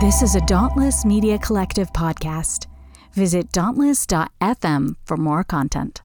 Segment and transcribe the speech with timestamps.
[0.00, 2.68] This is a Dauntless Media Collective podcast.
[3.14, 6.02] Visit dauntless.fm for more content.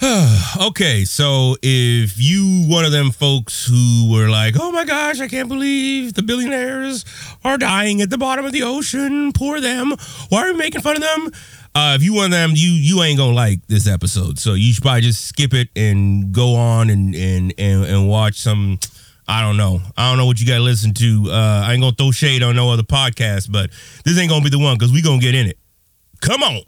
[0.58, 5.28] okay, so if you one of them folks who were like, "Oh my gosh, I
[5.28, 7.04] can't believe the billionaires
[7.44, 9.34] are dying at the bottom of the ocean.
[9.34, 9.92] Poor them.
[10.30, 11.32] Why are we making fun of them?"
[11.74, 14.38] Uh, if you one of them, you you ain't gonna like this episode.
[14.38, 18.40] So you should probably just skip it and go on and and and, and watch
[18.40, 18.78] some.
[19.28, 19.80] I don't know.
[19.96, 21.26] I don't know what you got to listen to.
[21.28, 23.70] Uh, I ain't gonna throw shade on no other podcast, but
[24.04, 25.58] this ain't gonna be the one because we gonna get in it.
[26.20, 26.62] Come on.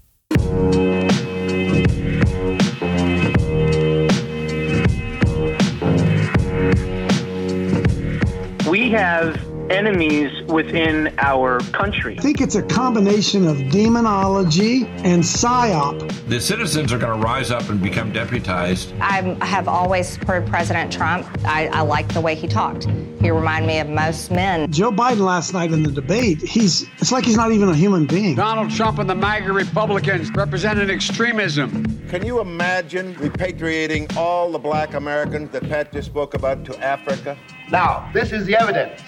[8.75, 12.17] we have enemies within our country.
[12.17, 16.11] I think it's a combination of demonology and psyop.
[16.29, 18.95] The citizens are going to rise up and become deputized.
[19.01, 21.27] I have always supported President Trump.
[21.45, 22.85] I, I like the way he talked.
[23.21, 24.71] He reminded me of most men.
[24.71, 28.07] Joe Biden last night in the debate, he's it's like he's not even a human
[28.07, 28.37] being.
[28.37, 31.85] Donald Trump and the MAGA Republicans representing extremism.
[32.09, 37.37] Can you imagine repatriating all the black Americans that Pat just spoke about to Africa?
[37.71, 39.01] Now, this is the evidence.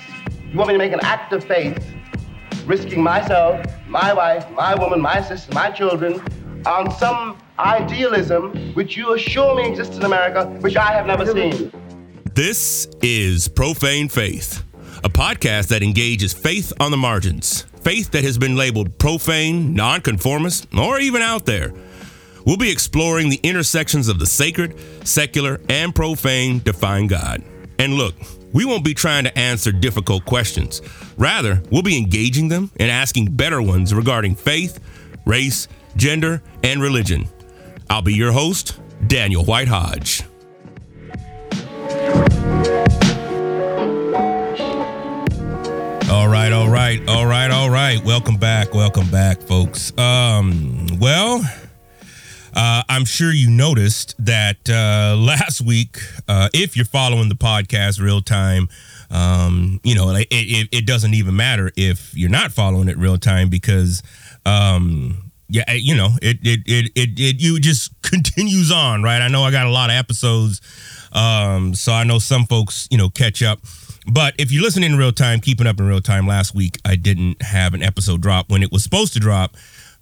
[0.53, 1.85] You want me to make an act of faith,
[2.67, 6.23] risking myself, my wife, my woman, my sister, my children,
[6.65, 11.73] on some idealism which you assure me exists in America, which I have never seen.
[12.33, 14.65] This is Profane Faith,
[15.03, 20.69] a podcast that engages faith on the margins, faith that has been labeled profane, nonconformist,
[20.77, 21.73] or even out there.
[22.45, 27.43] We'll be exploring the intersections of the sacred, secular, and profane to find God.
[27.79, 28.15] And look,
[28.53, 30.81] we won't be trying to answer difficult questions.
[31.17, 34.81] Rather, we'll be engaging them and asking better ones regarding faith,
[35.25, 37.29] race, gender, and religion.
[37.89, 40.23] I'll be your host, Daniel White Hodge.
[46.09, 48.03] All right, all right, all right, all right.
[48.05, 49.97] Welcome back, welcome back, folks.
[49.99, 51.43] Um, well,
[52.57, 58.01] uh, I'm sure you noticed that uh, last week, uh, if you're following the podcast
[58.01, 58.69] real time,
[59.11, 63.19] um, you know, it, it, it, doesn't even matter if you're not following it real
[63.19, 64.03] time because,
[64.45, 69.21] um, yeah, you know, it, it, it, it, it, you just continues on, right?
[69.21, 70.61] I know I got a lot of episodes.
[71.13, 73.61] Um, so I know some folks, you know, catch up.
[74.09, 76.97] But if you're listening in real time, keeping up in real time, last week I
[76.97, 79.57] didn't have an episode drop when it was supposed to drop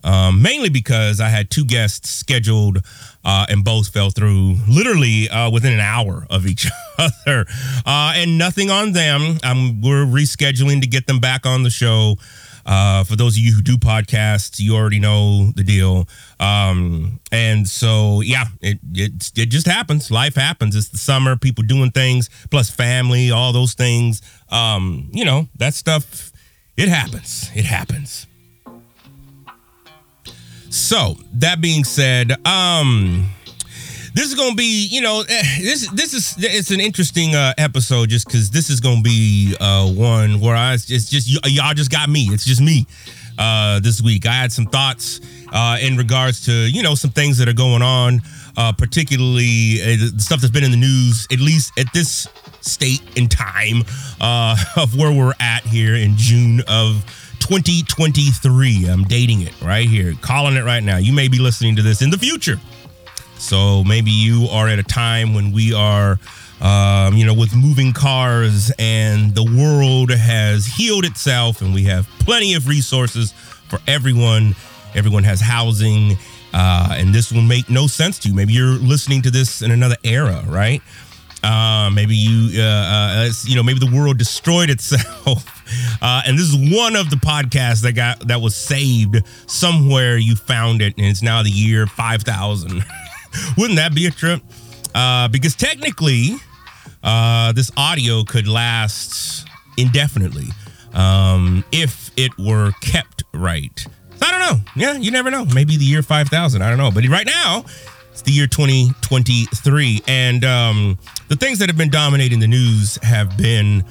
[0.05, 2.79] um, mainly because I had two guests scheduled
[3.25, 7.47] uh, and both fell through literally uh, within an hour of each other.
[7.87, 9.39] Uh, and nothing on them.
[9.43, 12.17] Um, we're rescheduling to get them back on the show.
[12.67, 16.09] Uh, for those of you who do podcasts, you already know the deal.
[16.41, 20.11] Um, and so, yeah, it, it, it just happens.
[20.11, 20.75] Life happens.
[20.75, 24.23] It's the summer, people doing things, plus family, all those things.
[24.51, 26.33] Um, you know, that stuff,
[26.77, 27.51] it happens.
[27.55, 28.27] It happens.
[30.75, 33.31] So that being said, um,
[34.12, 38.09] this is gonna be, you know, eh, this this is it's an interesting uh, episode
[38.09, 41.93] just because this is gonna be uh, one where I it's just y- y'all just
[41.93, 42.25] got me.
[42.25, 42.89] It's just me
[43.39, 44.27] uh, this week.
[44.27, 45.21] I had some thoughts
[45.53, 48.21] uh, in regards to you know some things that are going on,
[48.56, 52.27] uh, particularly uh, the stuff that's been in the news, at least at this
[52.62, 53.85] state and time
[54.21, 57.05] uh, of where we're at here in June of
[57.44, 58.87] 2023.
[58.87, 60.97] I'm dating it right here, calling it right now.
[60.97, 62.59] You may be listening to this in the future.
[63.37, 66.19] So maybe you are at a time when we are,
[66.62, 72.09] um, you know, with moving cars and the world has healed itself and we have
[72.21, 73.32] plenty of resources
[73.69, 74.56] for everyone.
[74.94, 76.16] Everyone has housing.
[76.55, 78.34] Uh, and this will make no sense to you.
[78.34, 80.81] Maybe you're listening to this in another era, right?
[81.43, 85.54] Uh, maybe you, uh, uh, you know, maybe the world destroyed itself
[86.03, 90.17] uh, and this is one of the podcasts that got that was saved somewhere.
[90.17, 92.85] You found it, and it's now the year five thousand.
[93.57, 94.43] Wouldn't that be a trip?
[94.95, 96.37] Uh, because technically,
[97.03, 100.47] uh, this audio could last indefinitely
[100.93, 103.79] um, if it were kept right.
[104.17, 104.65] So I don't know.
[104.77, 105.44] Yeah, you never know.
[105.44, 106.62] Maybe the year 5000.
[106.62, 106.91] I don't know.
[106.91, 107.65] But right now,
[108.12, 110.03] it's the year 2023.
[110.06, 110.99] And um,
[111.29, 113.85] the things that have been dominating the news have been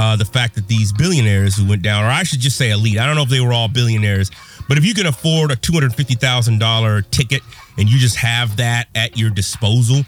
[0.00, 2.98] uh, the fact that these billionaires who went down, or I should just say elite,
[2.98, 4.30] I don't know if they were all billionaires,
[4.66, 7.42] but if you can afford a $250,000 ticket
[7.76, 10.00] and you just have that at your disposal,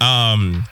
[0.00, 0.62] um,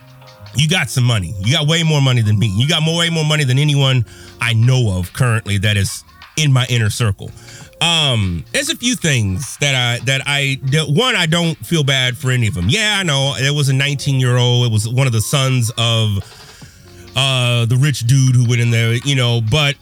[0.54, 1.34] you got some money.
[1.40, 2.46] You got way more money than me.
[2.46, 4.04] You got more, way more money than anyone
[4.40, 6.04] I know of currently that is
[6.36, 7.32] in my inner circle.
[7.80, 12.16] Um, there's a few things that I that I that one I don't feel bad
[12.16, 12.66] for any of them.
[12.68, 14.66] Yeah, I know it was a 19 year old.
[14.66, 16.18] It was one of the sons of
[17.16, 19.76] uh, the rich dude who went in there, you know, but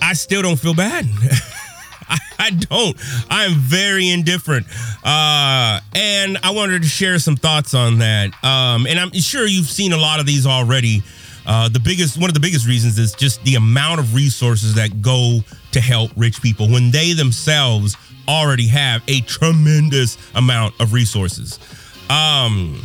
[0.00, 1.06] I, still don't feel bad.
[2.08, 2.96] I, I don't.
[3.30, 4.66] I am very indifferent.
[5.04, 8.32] Uh, and I wanted to share some thoughts on that.
[8.44, 11.02] Um, and I'm sure you've seen a lot of these already.
[11.46, 15.02] Uh, the biggest, one of the biggest reasons is just the amount of resources that
[15.02, 15.40] go
[15.72, 17.96] to help rich people when they themselves
[18.28, 21.58] already have a tremendous amount of resources.
[22.08, 22.84] Um,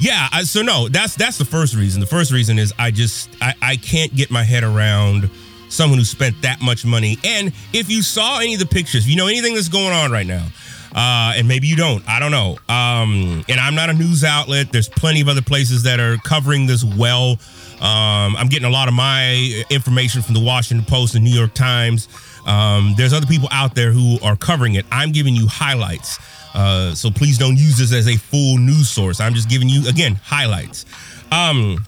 [0.00, 2.00] yeah, I, so no, that's that's the first reason.
[2.00, 5.30] The first reason is I just I, I can't get my head around
[5.68, 7.18] someone who spent that much money.
[7.22, 10.26] And if you saw any of the pictures, you know anything that's going on right
[10.26, 10.46] now,
[10.94, 12.56] uh, and maybe you don't, I don't know.
[12.68, 14.72] Um, and I'm not a news outlet.
[14.72, 17.38] There's plenty of other places that are covering this well.
[17.80, 21.54] Um, I'm getting a lot of my information from the Washington Post and New York
[21.54, 22.08] Times.
[22.46, 24.84] Um, there's other people out there who are covering it.
[24.90, 26.18] I'm giving you highlights.
[26.54, 29.20] Uh, so please don't use this as a full news source.
[29.20, 30.84] I'm just giving you, again, highlights.
[31.30, 31.84] Um,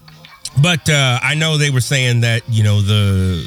[0.61, 3.43] but uh, I know they were saying that, you know, the.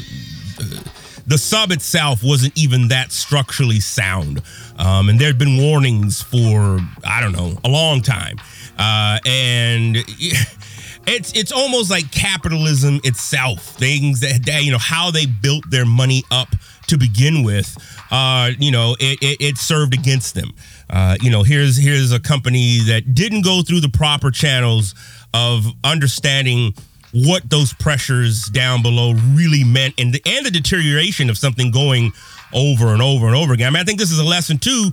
[1.27, 4.41] the sub itself wasn't even that structurally sound.
[4.79, 8.37] Um, and there had been warnings for, I don't know, a long time.
[8.79, 9.97] Uh, and
[11.07, 13.63] it's it's almost like capitalism itself.
[13.63, 16.49] Things that, that, you know how they built their money up
[16.89, 17.77] to begin with.
[18.11, 20.53] Uh, you know, it, it, it served against them.
[20.89, 24.95] Uh, you know, here's here's a company that didn't go through the proper channels
[25.35, 26.73] of understanding
[27.13, 32.13] what those pressures down below really meant and the, and the deterioration of something going
[32.53, 33.69] over and over and over again.
[33.69, 34.91] I mean, I think this is a lesson too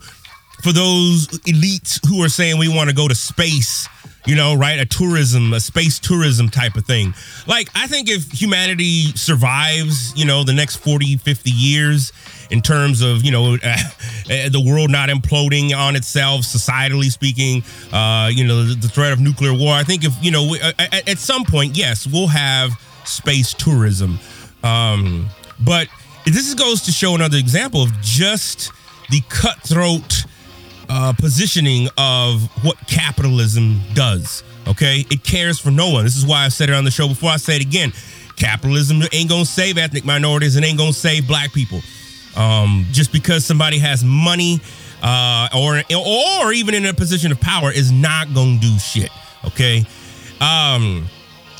[0.61, 3.87] for those elites who are saying we want to go to space
[4.25, 4.79] you know, right?
[4.79, 7.13] A tourism, a space tourism type of thing.
[7.47, 12.11] Like, I think if humanity survives, you know, the next 40, 50 years
[12.49, 13.77] in terms of, you know, uh,
[14.27, 19.53] the world not imploding on itself, societally speaking, uh, you know, the, threat of nuclear
[19.53, 22.71] war, I think if, you know, at, uh, at some point, yes, we'll have
[23.05, 24.19] space tourism.
[24.63, 25.27] Um,
[25.59, 25.87] but
[26.25, 28.71] this goes to show another example of just
[29.09, 30.22] the cutthroat
[30.89, 34.43] uh, positioning of what capitalism does.
[34.67, 36.03] Okay, it cares for no one.
[36.03, 37.31] This is why I said it on the show before.
[37.31, 37.91] I say it again:
[38.35, 41.81] capitalism ain't gonna save ethnic minorities and ain't gonna save black people.
[42.35, 44.59] Um, just because somebody has money
[45.03, 49.09] uh, or or even in a position of power is not gonna do shit.
[49.45, 49.85] Okay.
[50.39, 51.05] Um,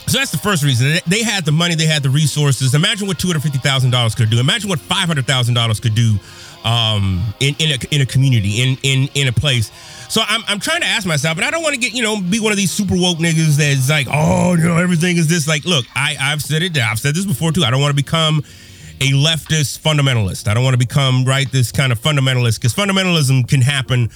[0.08, 1.00] so that's the first reason.
[1.08, 2.74] They had the money, they had the resources.
[2.74, 4.40] Imagine what two hundred fifty thousand dollars could do.
[4.40, 6.18] Imagine what five hundred thousand dollars could do
[6.64, 9.72] um, in in a, in a community, in in in a place.
[10.10, 12.22] So I'm I'm trying to ask myself, but I don't want to get you know
[12.22, 15.48] be one of these super woke niggas that's like, oh, you know, everything is this.
[15.48, 16.78] Like, look, I I've said it.
[16.78, 17.64] I've said this before too.
[17.64, 18.44] I don't want to become
[19.02, 20.48] a leftist fundamentalist.
[20.48, 24.10] I don't want to become right this kind of fundamentalist because fundamentalism can happen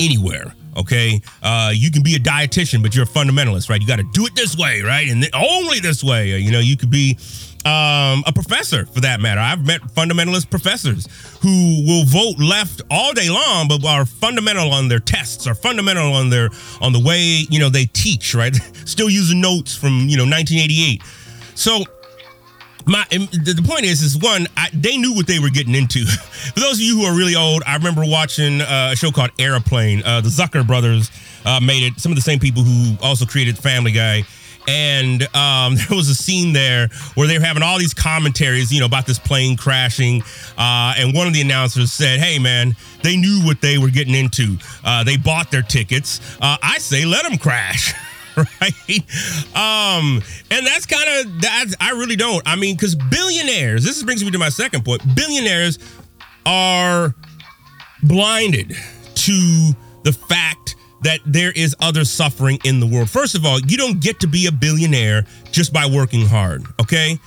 [0.00, 0.54] anywhere.
[0.76, 3.80] Okay, uh, you can be a dietitian, but you're a fundamentalist, right?
[3.80, 5.08] You got to do it this way, right?
[5.08, 6.36] And only this way.
[6.40, 7.16] You know, you could be
[7.64, 9.40] um, a professor for that matter.
[9.40, 11.06] I've met fundamentalist professors
[11.40, 16.12] who will vote left all day long, but are fundamental on their tests, are fundamental
[16.12, 16.50] on their
[16.80, 18.34] on the way you know they teach.
[18.34, 21.02] Right, still using notes from you know 1988.
[21.54, 21.84] So
[22.86, 26.04] my the point is is one I, they knew what they were getting into
[26.54, 29.30] for those of you who are really old i remember watching uh, a show called
[29.38, 31.10] airplane uh, the zucker brothers
[31.46, 34.22] uh, made it some of the same people who also created family guy
[34.68, 38.80] and um, there was a scene there where they were having all these commentaries, you
[38.80, 40.22] know, about this plane crashing.
[40.56, 44.14] Uh, and one of the announcers said, "Hey, man, they knew what they were getting
[44.14, 44.58] into.
[44.84, 46.20] Uh, they bought their tickets.
[46.40, 47.94] Uh, I say, let them crash."
[48.36, 49.00] right?
[49.54, 51.66] Um, and that's kind of that.
[51.80, 52.42] I really don't.
[52.46, 53.84] I mean, because billionaires.
[53.84, 55.02] This brings me to my second point.
[55.14, 55.78] Billionaires
[56.46, 57.14] are
[58.02, 58.76] blinded
[59.14, 59.70] to
[60.02, 63.08] the fact that there is other suffering in the world.
[63.08, 67.18] First of all, you don't get to be a billionaire just by working hard, okay?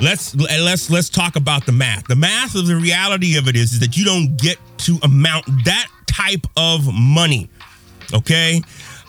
[0.00, 2.06] Let's let's let's talk about the math.
[2.08, 5.46] The math of the reality of it is, is that you don't get to amount
[5.64, 7.48] that type of money.
[8.12, 8.60] Okay?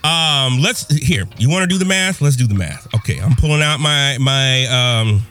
[0.04, 1.26] Um, let's here.
[1.38, 2.22] You want to do the math?
[2.22, 2.88] Let's do the math.
[2.94, 5.24] Okay, I'm pulling out my my um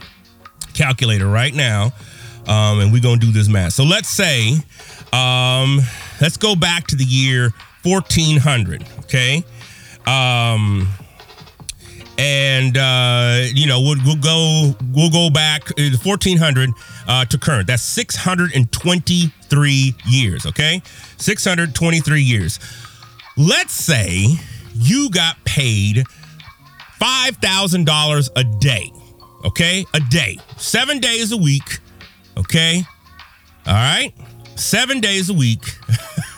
[0.75, 1.93] calculator right now.
[2.47, 3.73] Um, and we're gonna do this math.
[3.73, 4.57] So let's say,
[5.13, 5.81] um,
[6.21, 8.85] let's go back to the year 1400.
[9.01, 9.45] Okay.
[10.07, 10.89] Um,
[12.19, 16.71] and uh, you know we'll, we'll go we'll go back uh, 1400
[17.09, 17.67] uh, to current.
[17.67, 20.47] That's 623 years.
[20.47, 20.81] Okay,
[21.19, 22.59] 623 years.
[23.37, 24.27] Let's say
[24.75, 26.05] you got paid
[26.99, 28.91] five thousand dollars a day.
[29.45, 31.81] Okay, a day, seven days a week.
[32.37, 32.83] Okay,
[33.67, 34.13] all right,
[34.57, 35.65] seven days a week.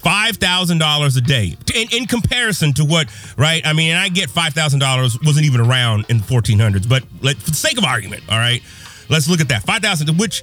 [0.00, 3.66] $5,000 a day in, in comparison to what, right?
[3.66, 7.56] I mean, I get $5,000 wasn't even around in the 1400s, but like, for the
[7.56, 8.62] sake of argument, all right?
[9.08, 9.62] let's look at that.
[9.62, 10.42] 5000 which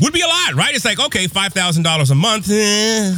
[0.00, 0.74] would be a lot, right?
[0.74, 3.12] It's like, okay, $5,000 a month, eh,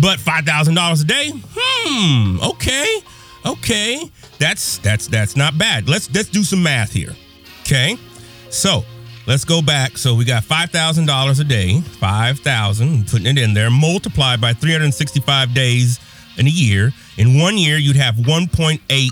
[0.00, 1.32] but $5,000 a day?
[1.34, 2.98] Hmm, okay.
[3.46, 4.10] Okay.
[4.38, 5.88] That's that's that's not bad.
[5.88, 7.14] Let's let's do some math here.
[7.62, 7.96] Okay?
[8.50, 8.84] So,
[9.28, 9.96] let's go back.
[9.96, 16.00] So, we got $5,000 a day, 5,000, putting it in there, multiplied by 365 days
[16.38, 16.92] in a year.
[17.18, 19.10] In one year, you'd have 1.8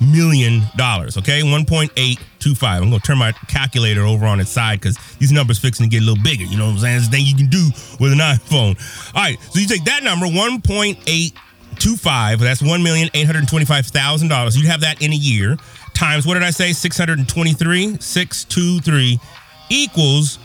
[0.00, 1.18] million dollars.
[1.18, 2.62] Okay, 1.825.
[2.62, 6.02] I'm gonna turn my calculator over on its side because these numbers fixing to get
[6.02, 6.44] a little bigger.
[6.44, 6.96] You know what I'm saying?
[6.96, 8.78] It's thing you can do with an iPhone.
[9.14, 12.38] All right, so you take that number, 1.825.
[12.38, 14.56] That's one million eight hundred twenty-five thousand dollars.
[14.56, 15.58] You have that in a year
[16.00, 16.72] times what did I say?
[16.72, 19.20] 623, 623
[19.70, 20.38] equals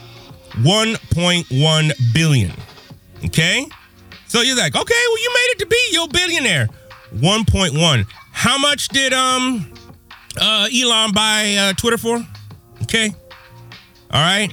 [0.62, 2.52] 1.1 billion.
[3.26, 3.68] Okay.
[4.28, 6.70] So you're like, okay, well, you made it to be your billionaire.
[7.16, 8.08] 1.1.
[8.32, 9.72] How much did um
[10.40, 12.26] uh Elon buy uh, Twitter for?
[12.84, 13.14] Okay.
[14.12, 14.52] All right.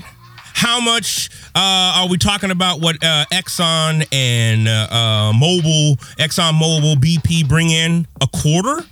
[0.54, 6.94] How much uh, are we talking about what uh, Exxon and uh, uh, Exxon Mobil,
[6.94, 8.06] BP bring in?
[8.20, 8.84] A quarter?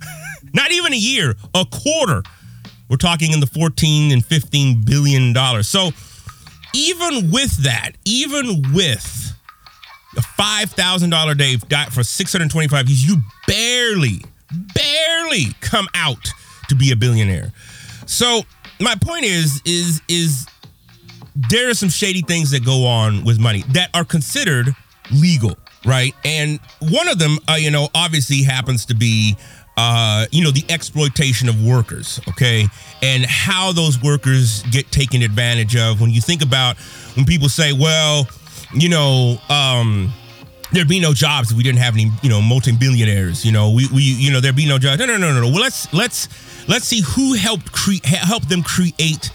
[0.54, 2.22] Not even a year, a quarter.
[2.88, 5.68] We're talking in the 14 and 15 billion dollars.
[5.68, 5.90] So
[6.74, 9.34] even with that, even with
[10.16, 11.56] a $5,000 day
[11.90, 14.22] for 625 years, you barely
[14.74, 16.28] barely come out
[16.68, 17.52] to be a billionaire.
[18.06, 18.42] So
[18.80, 20.46] my point is, is, is
[21.34, 24.74] there are some shady things that go on with money that are considered
[25.10, 26.14] legal, right?
[26.24, 29.36] And one of them, uh, you know, obviously happens to be,
[29.78, 32.66] uh, you know, the exploitation of workers, okay,
[33.00, 36.00] and how those workers get taken advantage of.
[36.00, 36.76] When you think about
[37.14, 38.26] when people say, well,
[38.74, 40.12] you know, um,
[40.72, 43.44] there'd be no jobs if we didn't have any, you know, multi-billionaires.
[43.44, 44.98] You know, we, we you know, there'd be no jobs.
[44.98, 45.46] No, no, no, no, no.
[45.46, 46.28] Well, let's let's
[46.68, 49.30] let's see who helped create help them create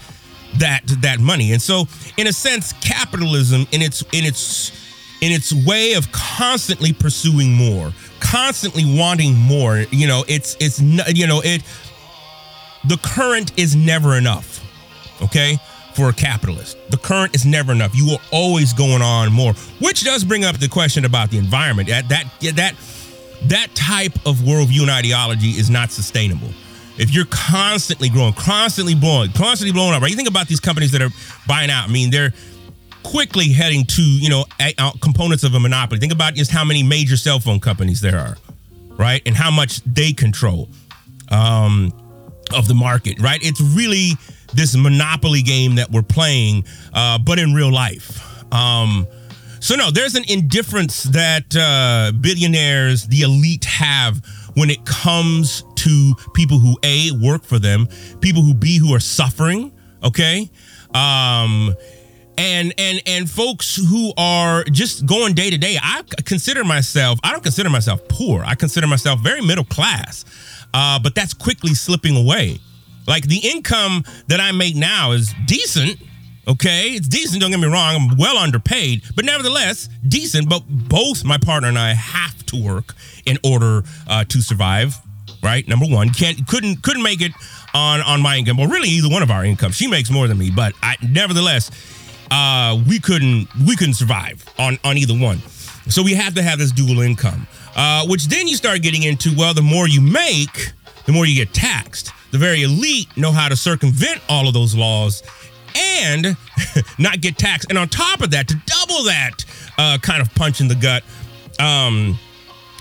[0.58, 1.52] that that money.
[1.52, 1.86] And so,
[2.18, 4.83] in a sense, capitalism in its in its
[5.24, 9.78] in its way of constantly pursuing more, constantly wanting more.
[9.90, 11.62] You know, it's it's you know it.
[12.86, 14.60] The current is never enough.
[15.22, 15.58] Okay
[15.94, 16.76] for a capitalist.
[16.90, 17.96] The current is never enough.
[17.96, 21.88] You are always going on more, which does bring up the question about the environment.
[21.88, 22.74] That that that
[23.44, 26.48] that type of worldview and ideology is not sustainable.
[26.98, 30.10] If you're constantly growing, constantly blowing, constantly blowing up, right?
[30.10, 31.10] You think about these companies that are
[31.46, 31.88] buying out.
[31.88, 32.32] I mean, they're
[33.04, 34.44] quickly heading to you know
[35.00, 36.00] components of a monopoly.
[36.00, 38.36] Think about just how many major cell phone companies there are,
[38.96, 39.22] right?
[39.26, 40.68] And how much they control
[41.30, 41.92] um,
[42.52, 43.38] of the market, right?
[43.42, 44.12] It's really
[44.52, 48.20] this monopoly game that we're playing, uh, but in real life.
[48.52, 49.06] Um,
[49.60, 54.22] so no, there's an indifference that uh, billionaires, the elite, have
[54.54, 57.88] when it comes to people who a work for them,
[58.20, 59.72] people who b who are suffering.
[60.02, 60.50] Okay,
[60.92, 61.74] um,
[62.38, 65.78] and and and folks who are just going day to day.
[65.82, 67.18] I consider myself.
[67.22, 68.42] I don't consider myself poor.
[68.44, 70.24] I consider myself very middle class.
[70.72, 72.58] Uh, but that's quickly slipping away.
[73.06, 76.00] Like the income that I make now is decent.
[76.46, 77.40] Okay, it's decent.
[77.40, 78.10] Don't get me wrong.
[78.10, 80.48] I'm well underpaid, but nevertheless decent.
[80.48, 84.96] But both my partner and I have to work in order uh, to survive.
[85.42, 87.32] Right, number one, can't couldn't couldn't make it
[87.74, 88.56] on on my income.
[88.56, 89.72] Well, really, either one of our income.
[89.72, 91.70] She makes more than me, but I nevertheless,
[92.30, 95.38] uh, we couldn't we couldn't survive on on either one.
[95.88, 99.34] So we have to have this dual income, uh, which then you start getting into.
[99.36, 100.72] Well, the more you make,
[101.04, 104.74] the more you get taxed the very elite know how to circumvent all of those
[104.74, 105.22] laws
[105.76, 106.36] and
[106.98, 107.68] not get taxed.
[107.68, 109.44] And on top of that, to double that
[109.78, 111.04] uh, kind of punch in the gut,
[111.60, 112.18] um,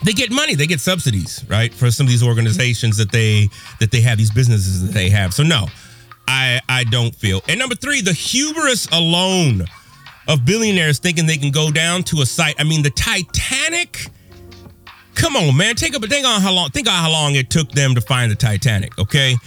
[0.03, 3.47] they get money, they get subsidies, right, for some of these organizations that they
[3.79, 5.35] that they have, these businesses that they have.
[5.35, 5.67] So no,
[6.27, 7.41] I I don't feel.
[7.47, 9.65] And number three, the hubris alone
[10.27, 12.55] of billionaires thinking they can go down to a site.
[12.59, 14.09] I mean, the Titanic
[15.15, 15.75] Come on, man.
[15.75, 18.31] Take a think on how long think on how long it took them to find
[18.31, 19.35] the Titanic, okay?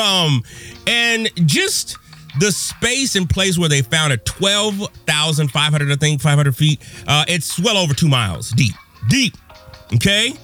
[0.00, 0.44] Um,
[0.86, 1.96] and just
[2.38, 6.80] the space and place where they found it, 12,500, I think, 500 feet.
[7.04, 8.74] Uh, it's well over two miles deep.
[9.08, 9.34] Deep.
[9.92, 10.34] Okay?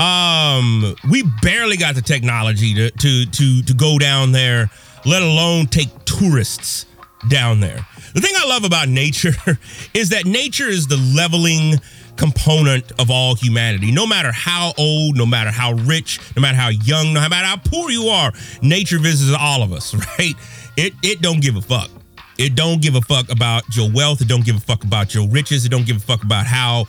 [0.00, 4.70] Um, we barely got the technology to, to, to, to go down there,
[5.04, 6.86] let alone take tourists
[7.28, 7.86] down there.
[8.14, 9.34] The thing I love about nature
[9.94, 11.80] is that nature is the leveling
[12.16, 13.90] component of all humanity.
[13.90, 17.56] No matter how old, no matter how rich, no matter how young, no matter how
[17.56, 18.32] poor you are,
[18.62, 20.34] nature visits all of us, right?
[20.76, 21.90] It it don't give a fuck.
[22.38, 24.20] It don't give a fuck about your wealth.
[24.20, 25.64] It don't give a fuck about your riches.
[25.64, 26.86] It don't give a fuck about how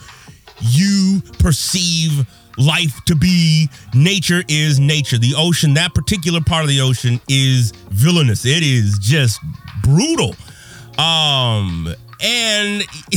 [0.62, 2.26] you perceive
[2.58, 3.70] life to be.
[3.94, 5.18] Nature is nature.
[5.18, 8.46] The ocean, that particular part of the ocean is villainous.
[8.46, 9.40] It is just
[9.84, 10.36] brutal.
[10.98, 12.82] Um, and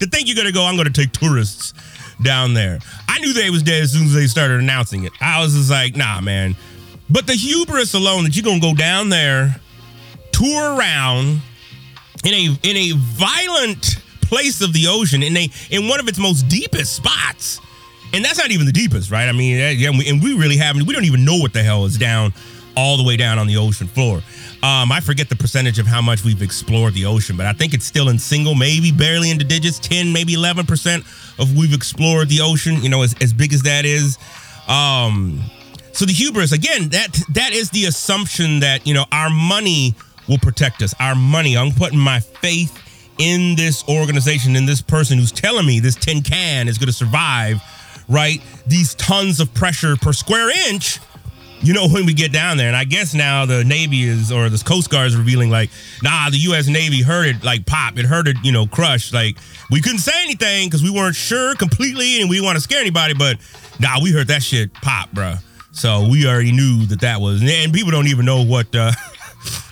[0.00, 1.74] to think you're gonna go, I'm gonna take tourists
[2.22, 2.78] down there.
[3.08, 5.12] I knew they was dead as soon as they started announcing it.
[5.20, 6.56] I was just like, nah, man.
[7.10, 9.56] But the hubris alone that you're gonna go down there,
[10.32, 11.40] tour around
[12.24, 16.18] in a in a violent place of the ocean, in a in one of its
[16.18, 17.60] most deepest spots.
[18.12, 19.28] And that's not even the deepest, right?
[19.28, 20.86] I mean, yeah, and we really haven't.
[20.86, 22.32] We don't even know what the hell is down
[22.76, 24.18] all the way down on the ocean floor.
[24.62, 27.74] Um, I forget the percentage of how much we've explored the ocean, but I think
[27.74, 32.40] it's still in single, maybe barely into digits, 10, maybe 11% of we've explored the
[32.40, 34.18] ocean, you know, as, as big as that is.
[34.68, 35.40] Um,
[35.92, 39.94] so the hubris, again, that that is the assumption that, you know, our money
[40.28, 40.94] will protect us.
[41.00, 41.56] Our money.
[41.56, 42.78] I'm putting my faith
[43.18, 46.94] in this organization, in this person who's telling me this tin can is going to
[46.94, 47.60] survive,
[48.12, 48.40] right?
[48.66, 51.00] These tons of pressure per square inch
[51.62, 54.48] you know, when we get down there, and I guess now the Navy is or
[54.48, 55.70] the Coast Guard is revealing like,
[56.02, 56.66] nah, the U.S.
[56.66, 59.12] Navy heard it like pop, it heard it, you know, crush.
[59.12, 59.36] Like
[59.70, 62.80] we couldn't say anything because we weren't sure completely, and we didn't want to scare
[62.80, 63.38] anybody, but
[63.78, 65.40] nah, we heard that shit pop, bruh.
[65.70, 68.74] So we already knew that that was, and people don't even know what.
[68.74, 68.90] Uh,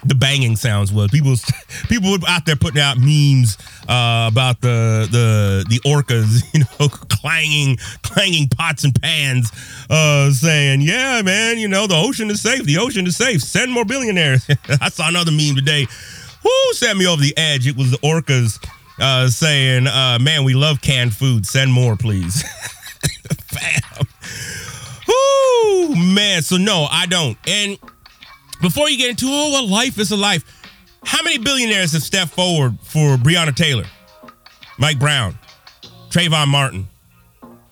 [0.05, 1.11] the banging sounds was.
[1.11, 1.35] People
[1.89, 3.59] people were out there putting out memes
[3.89, 9.51] uh, about the the the orcas, you know, clanging clanging pots and pans,
[9.89, 12.65] uh, saying, "Yeah, man, you know, the ocean is safe.
[12.65, 13.43] The ocean is safe.
[13.43, 14.49] Send more billionaires."
[14.81, 15.87] I saw another meme today.
[16.43, 17.67] Who sent me over the edge?
[17.67, 18.65] It was the orcas
[18.99, 21.47] uh, saying, uh, "Man, we love canned food.
[21.47, 22.43] Send more, please."
[23.51, 24.07] Fam.
[25.09, 26.43] Whoo, man.
[26.43, 27.37] So no, I don't.
[27.47, 27.79] And
[28.61, 30.45] before you get into oh well, life is a life.
[31.05, 33.85] How many billionaires have stepped forward for Breonna Taylor,
[34.79, 35.39] Mike Brown,
[36.11, 36.89] Trayvon Martin,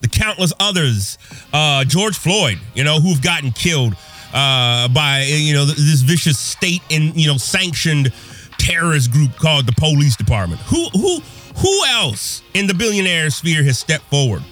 [0.01, 1.17] the countless others,
[1.53, 3.95] uh, George Floyd, you know, who've gotten killed
[4.33, 8.11] uh, by you know this vicious state and you know sanctioned
[8.57, 10.61] terrorist group called the police department.
[10.61, 11.19] Who who
[11.57, 14.43] who else in the billionaire sphere has stepped forward?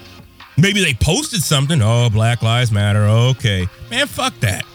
[0.57, 1.81] Maybe they posted something.
[1.81, 3.03] Oh, Black Lives Matter.
[3.05, 4.65] Okay, man, fuck that.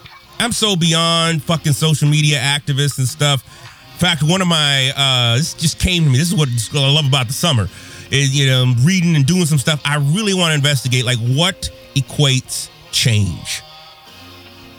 [0.43, 3.45] I'm so beyond fucking social media activists and stuff.
[3.93, 6.17] In fact, one of my uh, this just came to me.
[6.17, 7.69] This is what I love about the summer.
[8.11, 9.81] Is you know reading and doing some stuff.
[9.85, 13.61] I really want to investigate like what equates change.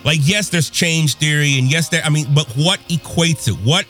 [0.05, 2.03] Like yes, there's change theory, and yes, there.
[2.05, 3.55] I mean, but what equates it?
[3.67, 3.87] What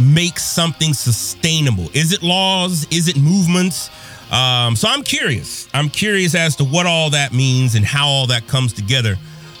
[0.00, 1.90] makes something sustainable?
[1.94, 2.88] Is it laws?
[2.90, 3.88] Is it movements?
[4.32, 5.68] Um, so I'm curious.
[5.72, 9.14] I'm curious as to what all that means and how all that comes together.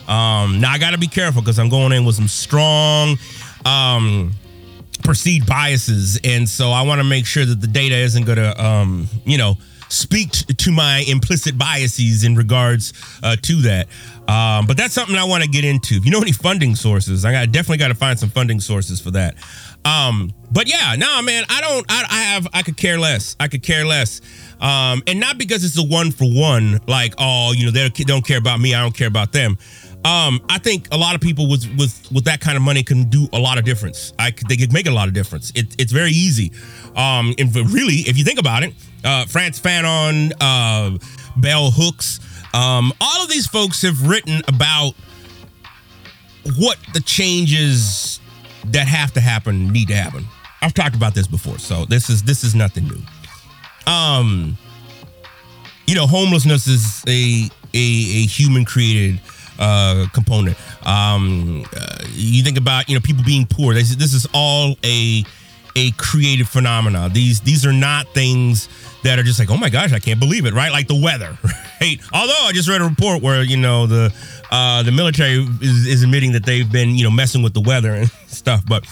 [0.08, 3.18] Um, now I got to be careful because I'm going in with some strong
[3.64, 4.32] um,
[5.04, 8.64] perceived biases, and so I want to make sure that the data isn't going to,
[8.64, 9.56] um, you know,
[9.90, 12.92] speak t- to my implicit biases in regards
[13.22, 13.88] uh, to that.
[14.28, 15.94] Um, but that's something I want to get into.
[15.96, 19.00] If you know any funding sources, I got definitely got to find some funding sources
[19.00, 19.36] for that.
[19.84, 21.86] Um, but yeah, nah, man, I don't.
[21.88, 22.48] I, I have.
[22.52, 23.36] I could care less.
[23.40, 24.20] I could care less.
[24.60, 28.26] Um, and not because it's a one for one, like oh, you know, they don't
[28.26, 28.74] care about me.
[28.74, 29.56] I don't care about them.
[30.08, 33.10] Um, I think a lot of people with with with that kind of money can
[33.10, 34.14] do a lot of difference.
[34.18, 35.52] I they could make a lot of difference.
[35.54, 36.50] It, it's very easy.
[36.96, 38.72] Um, and really, if you think about it,
[39.04, 40.96] uh, Frantz Fanon, uh,
[41.36, 42.20] Bell Hooks,
[42.54, 44.94] um, all of these folks have written about
[46.56, 48.20] what the changes
[48.68, 50.24] that have to happen need to happen.
[50.62, 53.92] I've talked about this before, so this is this is nothing new.
[53.92, 54.56] Um,
[55.86, 59.20] you know, homelessness is a a, a human created
[59.58, 60.56] uh, component.
[60.86, 63.74] Um, uh, you think about you know people being poor.
[63.74, 65.24] This, this is all a
[65.76, 67.08] a creative phenomena.
[67.12, 68.68] These these are not things
[69.04, 71.38] that are just like oh my gosh I can't believe it right like the weather
[71.80, 71.98] right.
[72.12, 74.12] Although I just read a report where you know the
[74.50, 77.92] uh, the military is, is admitting that they've been you know messing with the weather
[77.92, 78.64] and stuff.
[78.66, 78.86] But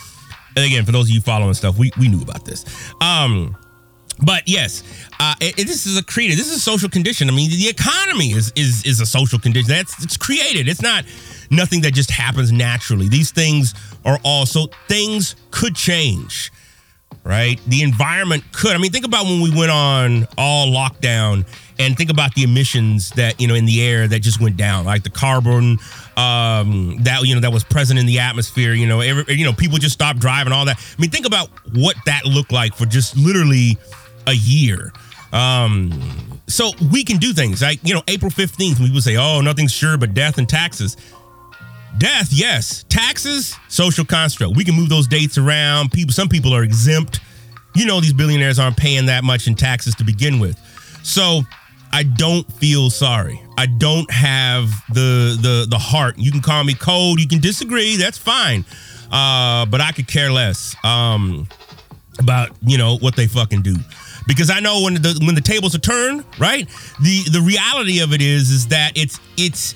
[0.56, 2.64] again, for those of you following stuff, we we knew about this.
[3.00, 3.56] Um,
[4.24, 4.82] but yes,
[5.20, 6.38] uh, it, it, this is a created.
[6.38, 7.28] This is a social condition.
[7.28, 9.68] I mean, the economy is is is a social condition.
[9.68, 10.68] That's it's created.
[10.68, 11.04] It's not
[11.50, 13.08] nothing that just happens naturally.
[13.08, 13.74] These things
[14.04, 16.50] are also things could change,
[17.24, 17.60] right?
[17.66, 18.72] The environment could.
[18.72, 21.44] I mean, think about when we went on all lockdown,
[21.78, 24.84] and think about the emissions that you know in the air that just went down,
[24.86, 25.78] like the carbon
[26.16, 28.72] um, that you know that was present in the atmosphere.
[28.72, 30.78] You know, every, you know, people just stopped driving, all that.
[30.78, 33.78] I mean, think about what that looked like for just literally
[34.26, 34.92] a year.
[35.32, 39.40] Um, so we can do things like, you know, April 15th, we would say, oh,
[39.40, 40.96] nothing's sure but death and taxes.
[41.98, 42.84] Death, yes.
[42.88, 44.56] Taxes, social construct.
[44.56, 45.92] We can move those dates around.
[45.92, 47.20] People, some people are exempt.
[47.74, 50.58] You know, these billionaires aren't paying that much in taxes to begin with.
[51.02, 51.42] So
[51.92, 53.40] I don't feel sorry.
[53.58, 56.18] I don't have the the the heart.
[56.18, 57.20] You can call me cold.
[57.20, 57.96] You can disagree.
[57.96, 58.64] That's fine.
[59.10, 61.48] uh, but I could care less um,
[62.18, 63.76] about you know what they fucking do
[64.26, 66.68] because I know when the when the tables are turned, right?
[67.00, 69.74] The the reality of it is is that it's it's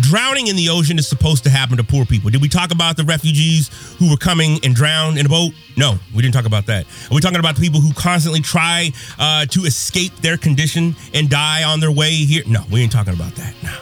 [0.00, 2.30] drowning in the ocean is supposed to happen to poor people.
[2.30, 5.52] Did we talk about the refugees who were coming and drowned in a boat?
[5.76, 6.86] No, we didn't talk about that.
[7.10, 11.30] Are we talking about the people who constantly try uh, to escape their condition and
[11.30, 12.42] die on their way here?
[12.46, 13.54] No, we ain't talking about that.
[13.62, 13.78] No,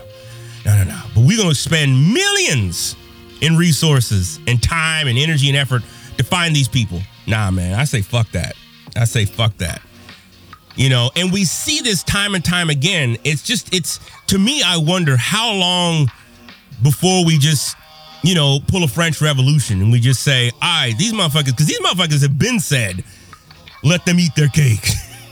[0.66, 1.00] no, no, no.
[1.14, 2.96] But we're gonna spend millions
[3.40, 5.82] in resources and time and energy and effort
[6.18, 7.00] to find these people.
[7.26, 8.54] Nah, man, I say fuck that.
[8.96, 9.82] I say fuck that.
[10.74, 13.16] You know, and we see this time and time again.
[13.24, 16.10] It's just, it's to me, I wonder how long
[16.82, 17.76] before we just,
[18.22, 21.80] you know, pull a French Revolution and we just say, right, these motherfuckers, because these
[21.80, 23.04] motherfuckers have been said,
[23.84, 24.88] let them eat their cake.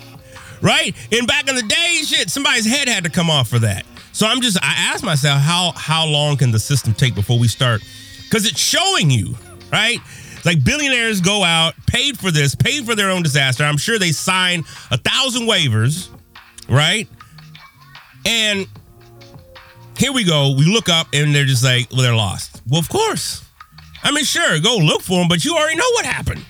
[0.62, 0.94] right?
[1.10, 3.86] And back in the day, shit, somebody's head had to come off for that.
[4.12, 7.48] So I'm just, I ask myself, how how long can the system take before we
[7.48, 7.82] start?
[8.24, 9.34] Because it's showing you,
[9.72, 9.98] right?
[10.44, 13.64] Like billionaires go out, paid for this, paid for their own disaster.
[13.64, 16.08] I'm sure they sign a thousand waivers,
[16.68, 17.08] right?
[18.26, 18.66] And
[19.96, 20.54] here we go.
[20.56, 22.62] We look up and they're just like, well, they're lost.
[22.68, 23.44] Well, of course.
[24.02, 26.44] I mean, sure, go look for them, but you already know what happened.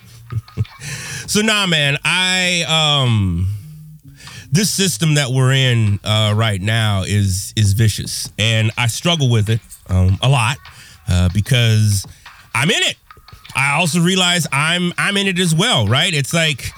[1.27, 3.49] so nah, man, I um
[4.53, 9.49] this system that we're in uh, right now is is vicious, and I struggle with
[9.49, 10.59] it um, a lot
[11.09, 12.07] uh, because
[12.55, 12.97] I'm in it.
[13.55, 16.13] I also realize I'm I'm in it as well, right?
[16.13, 16.71] It's like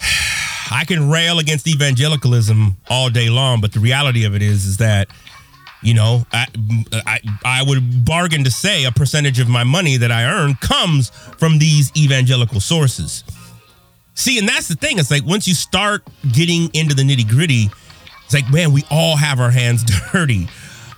[0.70, 4.76] I can rail against evangelicalism all day long, but the reality of it is is
[4.78, 5.08] that
[5.82, 6.46] you know I,
[7.06, 11.10] I I would bargain to say a percentage of my money that I earn comes
[11.10, 13.24] from these evangelical sources.
[14.14, 14.98] See, and that's the thing.
[14.98, 17.70] It's like once you start getting into the nitty gritty,
[18.24, 20.48] it's like man, we all have our hands dirty.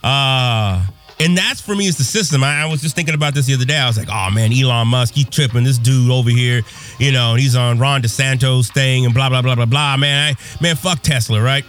[0.02, 0.86] Uh
[1.20, 2.42] and that's for me is the system.
[2.42, 3.76] I, I, was just thinking about this the other day.
[3.76, 5.64] I was like, oh man, Elon Musk, he's tripping.
[5.64, 6.62] This dude over here,
[6.98, 9.96] you know, he's on Ron DeSantis thing and blah blah blah blah blah.
[9.96, 11.64] Man, I, man, fuck Tesla, right?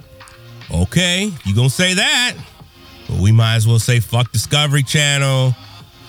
[0.74, 2.36] Okay, you gonna say that?
[3.10, 5.52] Well, we might as well say fuck Discovery Channel,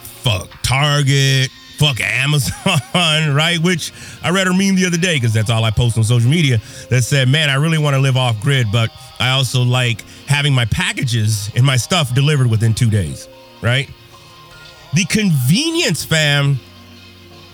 [0.01, 2.55] fuck Target, fuck Amazon,
[3.35, 3.59] right?
[3.61, 6.31] Which I read a meme the other day because that's all I post on social
[6.31, 6.59] media
[6.91, 10.53] that said, man, I really want to live off grid, but I also like having
[10.53, 13.29] my packages and my stuff delivered within two days,
[13.63, 13.89] right?
[14.95, 16.59] The convenience, fam,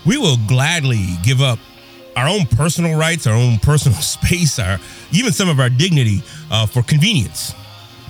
[0.05, 1.59] we will gladly give up
[2.17, 4.79] our own personal rights, our own personal space, our
[5.13, 7.55] even some of our dignity uh, for convenience.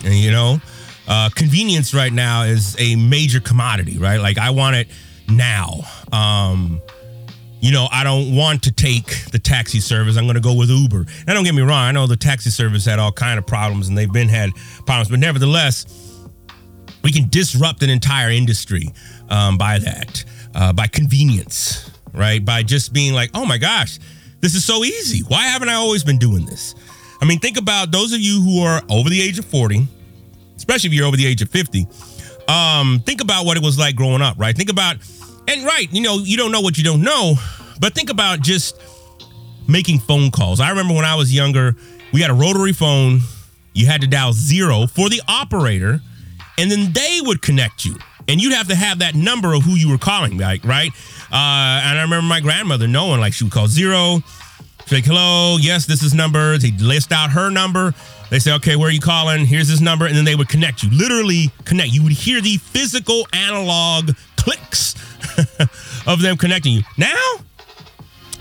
[0.04, 0.60] And you know,
[1.08, 4.20] uh, convenience right now is a major commodity, right?
[4.20, 4.88] Like I want it
[5.28, 5.80] now.
[6.10, 6.82] Um,
[7.62, 10.16] you know, I don't want to take the taxi service.
[10.16, 11.06] I'm going to go with Uber.
[11.28, 11.78] Now, don't get me wrong.
[11.78, 14.50] I know the taxi service had all kind of problems, and they've been had
[14.84, 15.86] problems, but nevertheless,
[17.04, 18.90] we can disrupt an entire industry
[19.30, 20.24] um, by that,
[20.56, 22.44] uh, by convenience, right?
[22.44, 24.00] By just being like, oh my gosh,
[24.40, 25.20] this is so easy.
[25.20, 26.74] Why haven't I always been doing this?
[27.20, 29.86] I mean, think about those of you who are over the age of 40,
[30.56, 31.86] especially if you're over the age of 50.
[32.48, 34.56] Um, think about what it was like growing up, right?
[34.56, 34.96] Think about
[35.48, 37.34] and right, you know, you don't know what you don't know,
[37.80, 38.80] but think about just
[39.68, 40.60] making phone calls.
[40.60, 41.76] I remember when I was younger,
[42.12, 43.20] we had a rotary phone.
[43.74, 46.00] You had to dial zero for the operator,
[46.58, 47.96] and then they would connect you.
[48.28, 50.90] And you'd have to have that number of who you were calling, like, right?
[51.32, 54.20] Uh, and I remember my grandmother knowing, like, she would call zero,
[54.86, 56.58] say, hello, yes, this is number.
[56.58, 57.94] They'd list out her number.
[58.30, 59.44] They say, okay, where are you calling?
[59.44, 60.06] Here's this number.
[60.06, 61.90] And then they would connect you, literally connect.
[61.90, 64.94] You would hear the physical analog clicks
[66.06, 66.82] of them connecting you.
[66.96, 67.14] Now,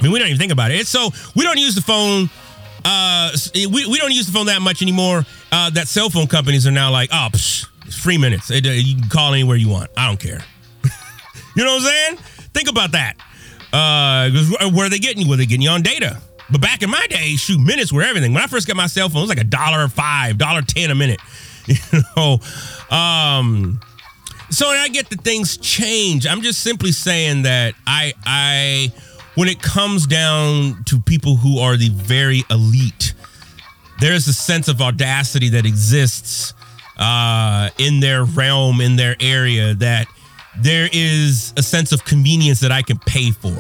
[0.02, 0.80] I mean, we don't even think about it.
[0.80, 2.30] It's so we don't use the phone.
[2.84, 5.26] Uh, we, we don't use the phone that much anymore.
[5.52, 8.50] Uh, that cell phone companies are now like, oh, psh, it's free minutes.
[8.50, 9.92] It, uh, you can call anywhere you want.
[9.96, 10.44] I don't care.
[11.56, 12.18] you know what I'm saying?
[12.54, 13.16] Think about that.
[13.72, 14.32] Uh,
[14.72, 15.30] where are they getting you?
[15.30, 16.20] Were they getting you on data?
[16.52, 18.34] But back in my day, shoot, minutes were everything.
[18.34, 20.92] When I first got my cell phone, it was like a dollar five, dollar ten
[20.92, 21.20] a minute.
[21.68, 22.40] You know,
[22.90, 23.80] um,
[24.52, 26.28] so I get that things change.
[26.28, 28.92] I'm just simply saying that I I
[29.36, 33.14] when it comes down to people who are the very elite,
[34.00, 36.54] there's a sense of audacity that exists
[36.98, 40.08] uh, in their realm, in their area, that
[40.58, 43.56] there is a sense of convenience that I can pay for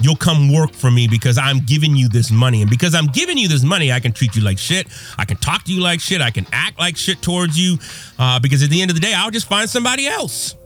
[0.00, 2.62] you'll come work for me because I'm giving you this money.
[2.62, 4.86] And because I'm giving you this money, I can treat you like shit.
[5.18, 6.20] I can talk to you like shit.
[6.20, 7.78] I can act like shit towards you.
[8.18, 10.56] Uh, because at the end of the day, I'll just find somebody else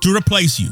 [0.00, 0.70] to replace you.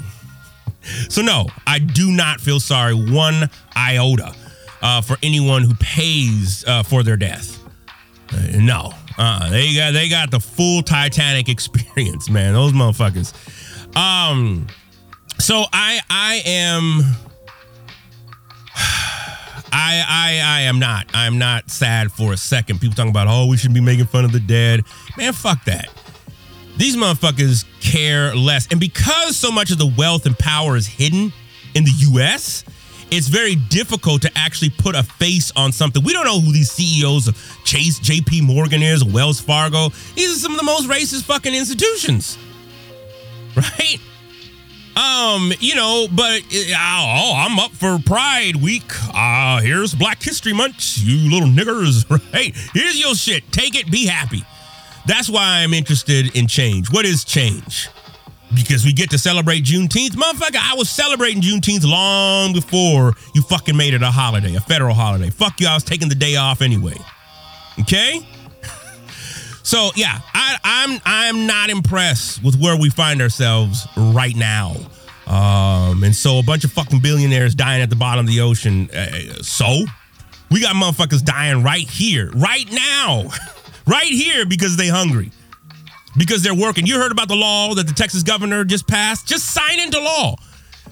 [1.08, 4.34] So, no, I do not feel sorry one iota
[4.80, 7.58] uh, for anyone who pays uh, for their death.
[8.32, 12.54] Uh, no, uh, they got they got the full Titanic experience, man.
[12.54, 13.34] Those motherfuckers.
[13.96, 14.66] Um,
[15.38, 17.02] So I I am
[19.72, 21.06] I I I am not.
[21.14, 22.80] I'm not sad for a second.
[22.80, 24.84] People talking about oh we should be making fun of the dead.
[25.16, 25.88] Man, fuck that.
[26.76, 28.66] These motherfuckers care less.
[28.70, 31.32] And because so much of the wealth and power is hidden
[31.74, 32.64] in the US,
[33.10, 36.02] it's very difficult to actually put a face on something.
[36.02, 39.90] We don't know who these CEOs of Chase, JP Morgan is, Wells Fargo.
[40.14, 42.38] These are some of the most racist fucking institutions.
[43.56, 43.98] Right?
[44.96, 48.90] Um, you know, but uh, oh, I'm up for Pride Week.
[49.14, 52.04] Uh, here's Black History Month, you little niggers.
[52.32, 52.54] Right?
[52.74, 53.50] Here's your shit.
[53.50, 54.42] Take it, be happy.
[55.06, 56.92] That's why I'm interested in change.
[56.92, 57.88] What is change?
[58.54, 60.10] Because we get to celebrate Juneteenth.
[60.10, 64.94] Motherfucker, I was celebrating Juneteenth long before you fucking made it a holiday, a federal
[64.94, 65.30] holiday.
[65.30, 66.96] Fuck you, I was taking the day off anyway.
[67.80, 68.20] Okay?
[69.62, 74.76] So yeah, I, I'm I'm not impressed with where we find ourselves right now.
[75.26, 78.90] Um, and so a bunch of fucking billionaires dying at the bottom of the ocean.
[78.90, 79.84] Uh, so
[80.50, 83.30] we got motherfuckers dying right here, right now,
[83.86, 85.30] right here because they hungry,
[86.18, 86.86] because they're working.
[86.86, 89.28] You heard about the law that the Texas governor just passed?
[89.28, 90.34] Just sign into law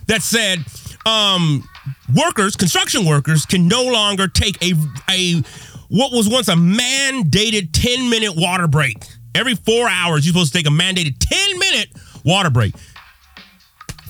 [0.06, 0.64] that said
[1.04, 1.68] um,
[2.14, 4.74] workers, construction workers, can no longer take a
[5.10, 5.42] a
[5.88, 8.96] what was once a mandated 10 minute water break.
[9.34, 11.88] Every four hours, you're supposed to take a mandated 10 minute
[12.24, 12.74] water break.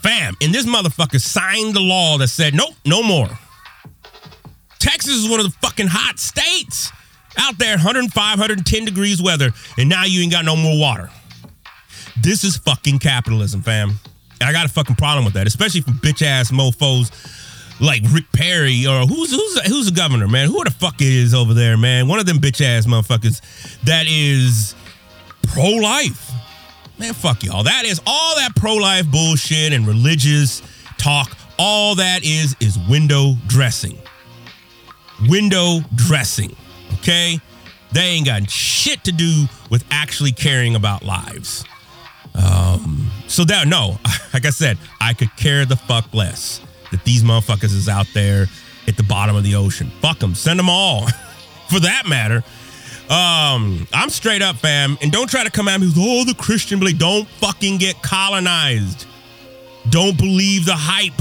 [0.03, 3.29] Fam, and this motherfucker signed the law that said, nope, no more.
[4.79, 6.93] Texas is one of the fucking hot states
[7.37, 11.11] out there, 105, 110 degrees weather, and now you ain't got no more water.
[12.21, 13.91] This is fucking capitalism, fam.
[14.41, 17.11] And I got a fucking problem with that, especially from bitch ass mofos
[17.81, 20.49] like Rick Perry or who's who's who's the governor, man?
[20.49, 22.09] Who the fuck is over there, man?
[22.09, 23.41] One of them bitch ass motherfuckers
[23.83, 24.75] that is
[25.43, 26.31] pro life.
[26.99, 27.63] Man, fuck y'all.
[27.63, 30.63] That is all that pro life bullshit and religious
[30.99, 31.37] talk.
[31.59, 33.99] All that is is window dressing.
[35.29, 36.55] Window dressing.
[36.95, 37.39] Okay?
[37.93, 41.65] They ain't got shit to do with actually caring about lives.
[42.35, 43.99] Um, so that no,
[44.35, 48.47] like I said, I could care the fuck less that these motherfuckers is out there
[48.87, 49.91] at the bottom of the ocean.
[50.01, 50.35] Fuck them.
[50.35, 51.07] Send them all.
[51.69, 52.43] For that matter.
[53.11, 54.99] Um, I'm straight up, fam.
[55.01, 56.99] And don't try to come at me with, oh, the Christian belief.
[56.99, 59.07] Don't fucking get colonized.
[59.91, 61.17] Don't believe the hype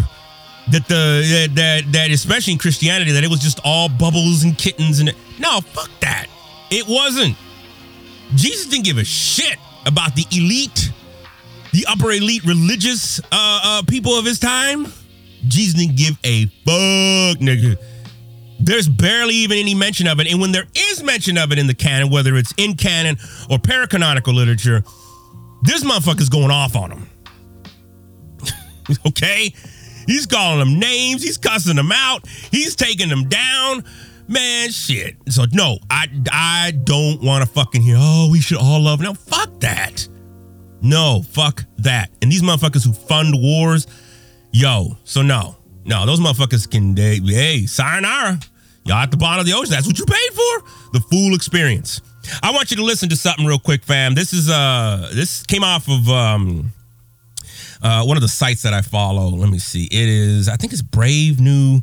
[0.72, 5.00] that the that that especially in Christianity that it was just all bubbles and kittens
[5.00, 6.28] and no, fuck that.
[6.70, 7.38] It wasn't.
[8.36, 10.92] Jesus didn't give a shit about the elite,
[11.72, 14.88] the upper elite religious uh, uh, people of his time.
[15.48, 17.78] Jesus didn't give a fuck, nigga.
[18.60, 20.28] There's barely even any mention of it.
[20.32, 23.18] And when there is mention of it in the canon, whether it's in canon
[23.50, 24.84] or paracanonical literature,
[25.62, 27.10] this motherfucker's going off on him.
[29.08, 29.54] okay?
[30.08, 31.22] He's calling them names.
[31.22, 32.28] He's cussing them out.
[32.28, 33.84] He's taking them down.
[34.28, 35.16] Man, shit.
[35.30, 37.96] So no, I I don't want to fucking hear.
[37.98, 39.00] Oh, we should all love.
[39.00, 40.08] No, fuck that.
[40.82, 42.12] No, fuck that.
[42.22, 43.88] And these motherfuckers who fund wars,
[44.52, 44.98] yo.
[45.04, 46.96] So no, no, those motherfuckers can.
[46.96, 48.40] They, hey, sayonara.
[48.86, 49.72] Y'all at the bottom of the ocean.
[49.72, 50.70] That's what you paid for.
[50.94, 52.02] The full experience.
[52.42, 54.16] I want you to listen to something real quick, fam.
[54.16, 56.72] This is uh, this came off of um
[57.82, 59.30] uh, one of the sites that I follow.
[59.30, 59.86] Let me see.
[59.86, 61.82] It is, I think it's Brave New.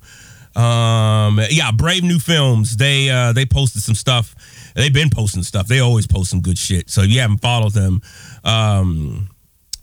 [0.56, 2.76] Um, yeah, Brave New Films.
[2.76, 4.34] They uh, they posted some stuff.
[4.74, 5.66] They've been posting stuff.
[5.66, 6.90] They always post some good shit.
[6.90, 8.02] So if you haven't followed them,
[8.44, 9.28] um,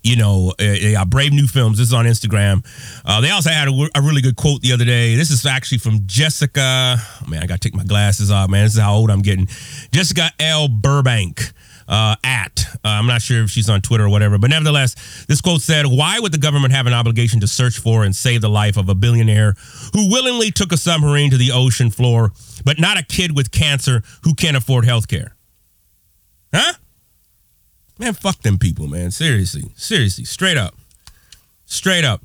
[0.02, 1.78] you know, uh, yeah, Brave New Films.
[1.78, 2.64] This is on Instagram.
[3.04, 5.14] Uh, they also had a, a, really good quote the other day.
[5.14, 6.96] This is actually from Jessica.
[6.98, 8.64] Oh, man, I got to take my glasses off, man.
[8.64, 9.46] This is how old I'm getting.
[9.92, 10.68] Jessica L.
[10.68, 11.52] Burbank
[11.88, 12.64] uh, at.
[12.84, 15.86] Uh, I'm not sure if she's on Twitter or whatever, but nevertheless, this quote said,
[15.86, 18.88] Why would the government have an obligation to search for and save the life of
[18.88, 19.54] a billionaire
[19.92, 22.32] who willingly took a submarine to the ocean floor,
[22.64, 25.36] but not a kid with cancer who can't afford health care?
[26.54, 26.74] Huh?
[27.98, 29.10] Man, fuck them people, man.
[29.10, 29.72] Seriously.
[29.76, 30.24] Seriously.
[30.24, 30.74] Straight up.
[31.66, 32.22] Straight up.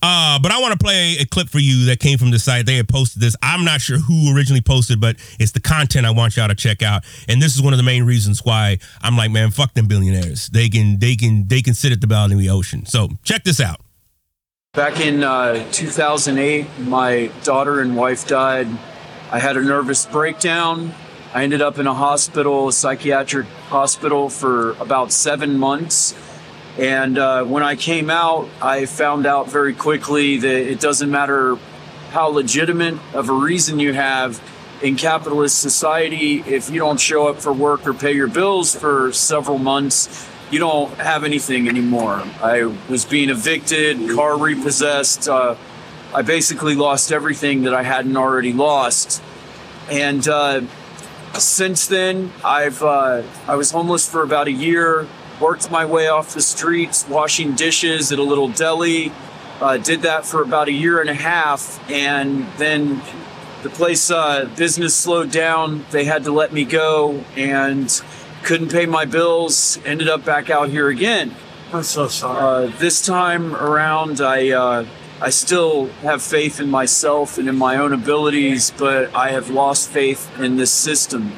[0.00, 2.66] Uh, but I want to play a clip for you that came from the site.
[2.66, 3.36] They had posted this.
[3.40, 6.82] I'm not sure who originally posted, but it's the content I want y'all to check
[6.82, 7.04] out.
[7.28, 10.48] And this is one of the main reasons why I'm like, man, fuck them billionaires.
[10.48, 12.84] They can, they can, they can sit at the bottom of the ocean.
[12.86, 13.80] So check this out.
[14.74, 18.66] Back in uh, 2008, my daughter and wife died.
[19.30, 20.94] I had a nervous breakdown.
[21.34, 26.14] I ended up in a hospital, a psychiatric hospital, for about seven months.
[26.78, 31.56] And uh, when I came out, I found out very quickly that it doesn't matter
[32.10, 34.42] how legitimate of a reason you have
[34.82, 39.12] in capitalist society, if you don't show up for work or pay your bills for
[39.12, 42.22] several months, you don't have anything anymore.
[42.42, 45.28] I was being evicted, car repossessed.
[45.28, 45.56] Uh,
[46.12, 49.22] I basically lost everything that I hadn't already lost.
[49.90, 50.62] And uh,
[51.40, 55.06] since then, I've uh, I was homeless for about a year.
[55.40, 59.12] Worked my way off the streets, washing dishes at a little deli.
[59.60, 63.00] Uh, did that for about a year and a half, and then
[63.62, 65.84] the place uh, business slowed down.
[65.90, 67.88] They had to let me go, and
[68.42, 69.78] couldn't pay my bills.
[69.84, 71.34] Ended up back out here again.
[71.72, 72.66] I'm so sorry.
[72.66, 74.86] Uh, this time around, I uh,
[75.22, 79.88] I still have faith in myself and in my own abilities, but I have lost
[79.88, 81.32] faith in this system.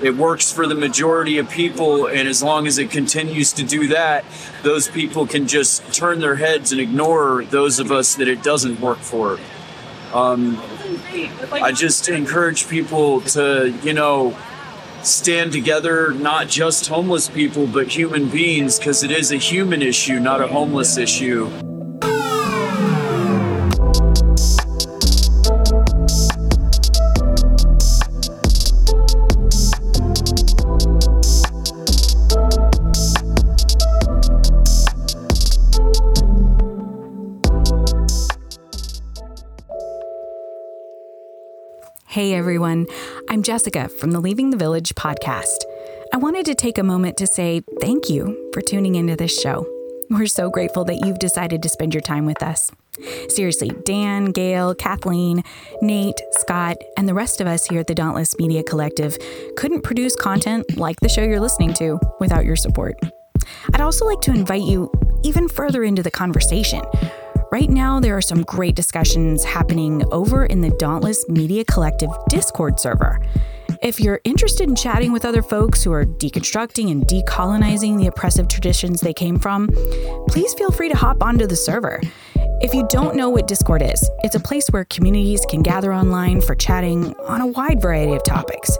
[0.00, 3.88] It works for the majority of people, and as long as it continues to do
[3.88, 4.24] that,
[4.62, 8.80] those people can just turn their heads and ignore those of us that it doesn't
[8.80, 9.40] work for.
[10.12, 10.62] Um,
[11.50, 14.38] I just encourage people to, you know,
[15.02, 20.20] stand together, not just homeless people, but human beings, because it is a human issue,
[20.20, 21.50] not a homeless issue.
[42.14, 42.86] Hey everyone,
[43.28, 45.64] I'm Jessica from the Leaving the Village podcast.
[46.12, 49.66] I wanted to take a moment to say thank you for tuning into this show.
[50.10, 52.70] We're so grateful that you've decided to spend your time with us.
[53.30, 55.42] Seriously, Dan, Gail, Kathleen,
[55.82, 59.18] Nate, Scott, and the rest of us here at the Dauntless Media Collective
[59.56, 62.94] couldn't produce content like the show you're listening to without your support.
[63.72, 64.88] I'd also like to invite you
[65.24, 66.84] even further into the conversation.
[67.54, 72.80] Right now, there are some great discussions happening over in the Dauntless Media Collective Discord
[72.80, 73.20] server.
[73.84, 78.48] If you're interested in chatting with other folks who are deconstructing and decolonizing the oppressive
[78.48, 79.68] traditions they came from,
[80.26, 82.00] please feel free to hop onto the server.
[82.62, 86.40] If you don't know what Discord is, it's a place where communities can gather online
[86.40, 88.78] for chatting on a wide variety of topics.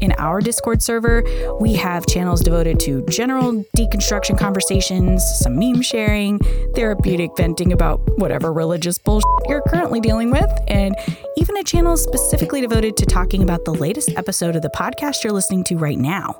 [0.00, 1.22] In our Discord server,
[1.58, 6.38] we have channels devoted to general deconstruction conversations, some meme sharing,
[6.74, 10.94] therapeutic venting about whatever religious bullshit you're currently dealing with, and
[11.38, 15.32] even a channel specifically devoted to talking about the latest episode of the podcast you're
[15.32, 16.38] listening to right now.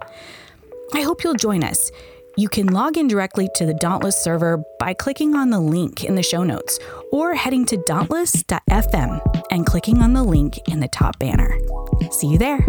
[0.94, 1.90] I hope you'll join us.
[2.36, 6.14] You can log in directly to the Dauntless server by clicking on the link in
[6.14, 6.78] the show notes
[7.10, 11.58] or heading to dauntless.fm and clicking on the link in the top banner.
[12.10, 12.64] See you there.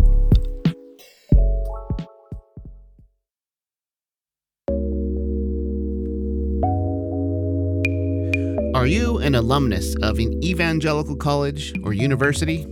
[8.73, 12.65] Are you an alumnus of an evangelical college or university?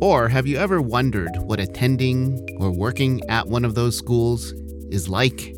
[0.00, 4.52] Or have you ever wondered what attending or working at one of those schools
[4.90, 5.54] is like?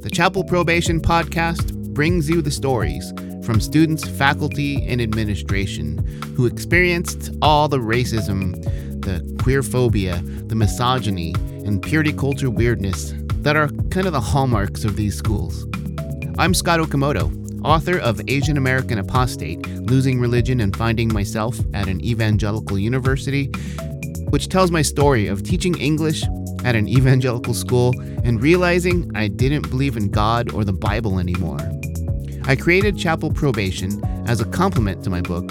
[0.00, 3.12] The Chapel Probation Podcast brings you the stories
[3.44, 5.98] from students, faculty, and administration
[6.36, 8.62] who experienced all the racism,
[9.02, 11.34] the queer phobia, the misogyny,
[11.66, 15.66] and purity culture weirdness that are kind of the hallmarks of these schools.
[16.38, 22.04] I'm Scott Okamoto author of Asian American Apostate Losing Religion and Finding Myself at an
[22.04, 23.46] Evangelical University,
[24.28, 26.22] which tells my story of teaching English
[26.64, 27.92] at an evangelical school
[28.24, 31.58] and realizing I didn't believe in God or the Bible anymore.
[32.44, 35.48] I created Chapel Probation as a complement to my book,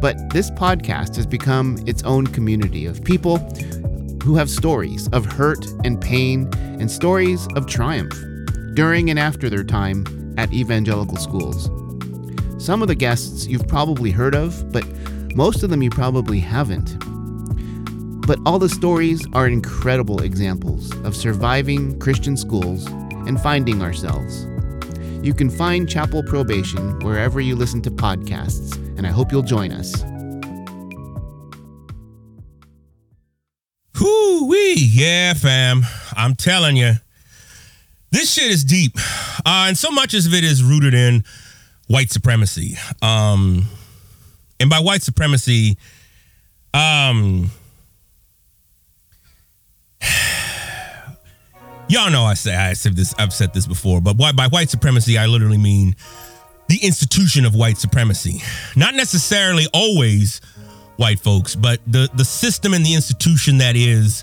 [0.00, 3.36] but this podcast has become its own community of people
[4.22, 8.14] who have stories of hurt and pain and stories of triumph
[8.74, 10.04] during and after their time
[10.40, 11.68] at evangelical schools.
[12.56, 14.86] Some of the guests you've probably heard of, but
[15.36, 16.96] most of them you probably haven't.
[18.26, 22.86] But all the stories are incredible examples of surviving Christian schools
[23.26, 24.46] and finding ourselves.
[25.22, 29.72] You can find Chapel Probation wherever you listen to podcasts, and I hope you'll join
[29.72, 30.02] us.
[34.00, 35.82] Whoo wee, yeah, fam.
[36.16, 36.94] I'm telling you,
[38.10, 38.96] this shit is deep,
[39.44, 41.24] uh, and so much of it is rooted in
[41.86, 42.76] white supremacy.
[43.02, 43.64] Um,
[44.58, 45.76] and by white supremacy,
[46.74, 47.50] um,
[51.88, 53.14] y'all know I say I said this.
[53.18, 55.96] I've said this before, but by white supremacy, I literally mean
[56.68, 58.42] the institution of white supremacy,
[58.76, 60.40] not necessarily always
[60.96, 64.22] white folks, but the the system and the institution that is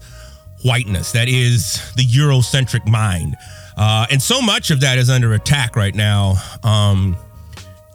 [0.63, 3.35] whiteness, that is the Eurocentric mind.
[3.77, 6.35] Uh, and so much of that is under attack right now.
[6.63, 7.15] Um,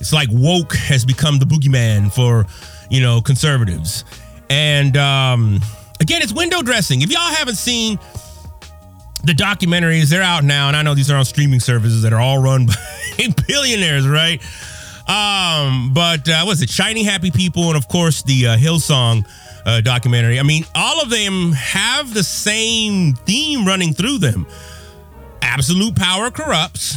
[0.00, 2.46] it's like woke has become the boogeyman for,
[2.90, 4.04] you know, conservatives.
[4.48, 5.60] And um,
[6.00, 7.02] again, it's window dressing.
[7.02, 7.98] If y'all haven't seen
[9.24, 12.20] the documentaries they're out now, and I know these are on streaming services that are
[12.20, 12.66] all run
[13.18, 14.40] by billionaires, right?
[15.08, 19.26] Um, but uh, was it Shiny Happy People, and of course the uh, Hillsong
[19.64, 20.38] uh, documentary.
[20.38, 24.46] I mean, all of them have the same theme running through them.
[25.42, 26.96] Absolute power corrupts.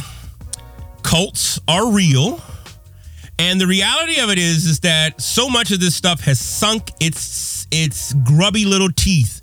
[1.02, 2.40] Cults are real.
[3.38, 6.90] And the reality of it is, is that so much of this stuff has sunk
[7.00, 9.42] its its grubby little teeth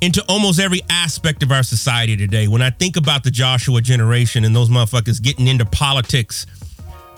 [0.00, 2.48] into almost every aspect of our society today.
[2.48, 6.46] When I think about the Joshua generation and those motherfuckers getting into politics,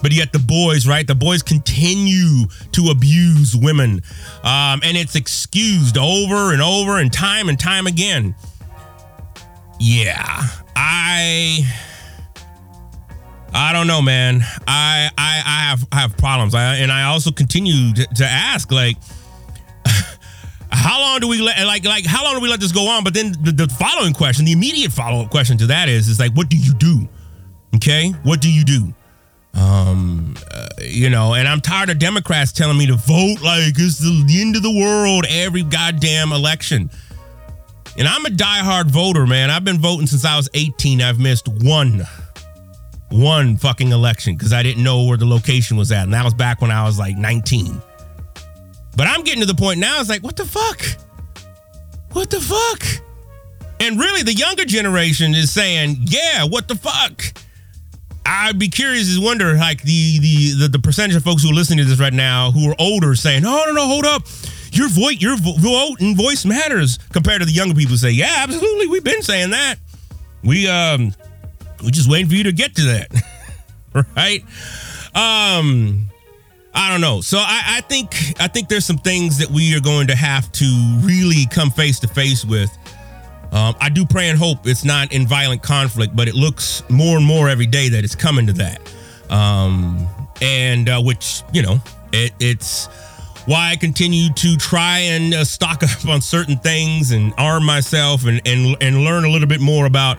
[0.03, 1.07] but yet the boys, right?
[1.07, 4.03] The boys continue to abuse women,
[4.45, 8.35] um, and it's excused over and over and time and time again.
[9.79, 10.43] Yeah,
[10.74, 11.62] I.
[13.53, 14.43] I don't know, man.
[14.66, 18.70] I I, I have I have problems, I, and I also continue to, to ask,
[18.70, 18.97] like,
[20.70, 23.03] how long do we let like like how long do we let this go on?
[23.03, 26.20] But then the, the following question, the immediate follow up question to that is is
[26.20, 27.09] like, what do you do?
[27.77, 28.95] Okay, what do you do?
[29.55, 33.99] Um, uh, you know, and I'm tired of Democrats telling me to vote like it's
[33.99, 36.91] the end of the world every goddamn election.
[37.99, 39.51] And I'm a diehard voter, man.
[39.51, 41.01] I've been voting since I was 18.
[41.01, 42.03] I've missed one,
[43.11, 46.05] one fucking election because I didn't know where the location was at.
[46.05, 47.80] And that was back when I was like 19.
[48.97, 50.82] But I'm getting to the point now, it's like, what the fuck?
[52.12, 52.82] What the fuck?
[53.80, 57.22] And really, the younger generation is saying, yeah, what the fuck?
[58.24, 61.55] I'd be curious to wonder, like the, the the the percentage of folks who are
[61.55, 64.26] listening to this right now who are older saying, "No, no, no, hold up,
[64.77, 68.87] your voice, your vote and voice matters," compared to the younger people say, "Yeah, absolutely,
[68.89, 69.77] we've been saying that.
[70.43, 71.12] We um,
[71.83, 74.45] we're just waiting for you to get to that, right?"
[75.14, 76.09] Um,
[76.74, 77.22] I don't know.
[77.22, 80.51] So I, I think I think there's some things that we are going to have
[80.53, 82.70] to really come face to face with
[83.53, 87.16] um, I do pray and hope it's not in violent conflict, but it looks more
[87.16, 88.81] and more every day that it's coming to that.
[89.31, 90.07] Um,
[90.43, 91.81] and uh, which, you know,
[92.12, 92.89] it, it's
[93.47, 98.26] why I continue to try and uh, stock up on certain things and arm myself
[98.26, 100.18] and, and, and learn a little bit more about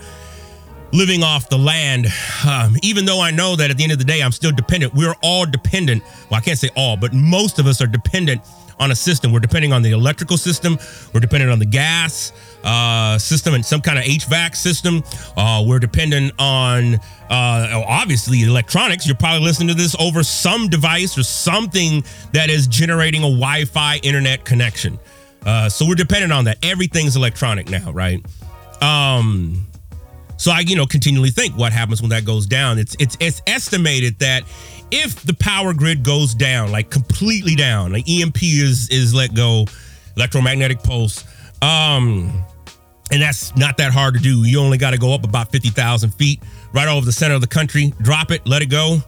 [0.93, 2.07] living off the land.
[2.47, 4.93] Um, even though I know that at the end of the day, I'm still dependent.
[4.93, 6.03] We're all dependent.
[6.30, 8.41] Well, I can't say all, but most of us are dependent
[8.80, 9.32] on a system.
[9.32, 10.78] We're depending on the electrical system.
[11.13, 12.32] We're dependent on the gas
[12.63, 15.03] uh, system and some kind of HVAC system.
[15.36, 16.95] Uh, we're dependent on
[17.30, 19.05] uh, obviously electronics.
[19.07, 22.03] You're probably listening to this over some device or something
[22.34, 24.99] that is generating a Wi-Fi internet connection.
[25.45, 26.57] Uh, so we're dependent on that.
[26.63, 28.23] Everything's electronic now, right?
[28.82, 29.65] Um,
[30.38, 32.78] so I, you know, continually think what happens when that goes down.
[32.78, 34.44] It's it's it's estimated that
[34.92, 39.66] if the power grid goes down, like completely down, like EMP is is let go,
[40.16, 41.26] electromagnetic pulse,
[41.62, 42.44] um,
[43.12, 44.44] and that's not that hard to do.
[44.44, 47.42] You only got to go up about fifty thousand feet, right over the center of
[47.42, 49.00] the country, drop it, let it go,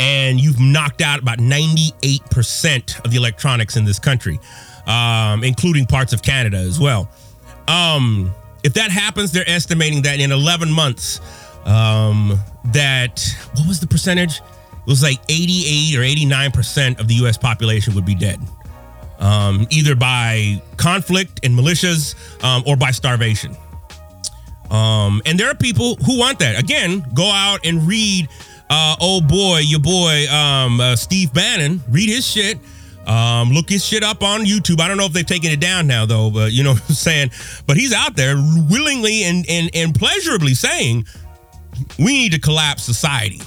[0.00, 4.38] and you've knocked out about ninety eight percent of the electronics in this country,
[4.86, 7.10] um, including parts of Canada as well.
[7.68, 11.20] Um, if that happens, they're estimating that in eleven months,
[11.64, 12.38] um,
[12.72, 13.22] that
[13.54, 14.40] what was the percentage?
[14.86, 18.38] it was like 88 or 89% of the US population would be dead.
[19.18, 23.56] Um, either by conflict and militias um, or by starvation.
[24.70, 26.58] Um, and there are people who want that.
[26.58, 28.28] Again, go out and read,
[28.68, 32.58] uh, oh boy, your boy, um, uh, Steve Bannon, read his shit.
[33.06, 34.80] Um, look his shit up on YouTube.
[34.80, 36.94] I don't know if they've taken it down now, though, but you know what I'm
[36.94, 37.30] saying?
[37.66, 41.06] But he's out there willingly and, and, and pleasurably saying,
[41.98, 43.40] we need to collapse society.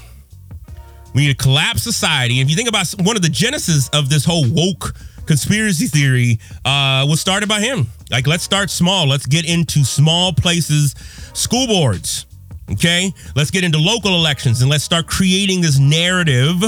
[1.16, 2.42] We need to collapse society.
[2.42, 4.94] If you think about one of the genesis of this whole woke
[5.28, 7.88] conspiracy theory uh, was started by him.
[8.10, 9.08] Like, let's start small.
[9.08, 10.96] Let's get into small places,
[11.34, 12.26] school boards.
[12.70, 16.62] Okay, let's get into local elections and let's start creating this narrative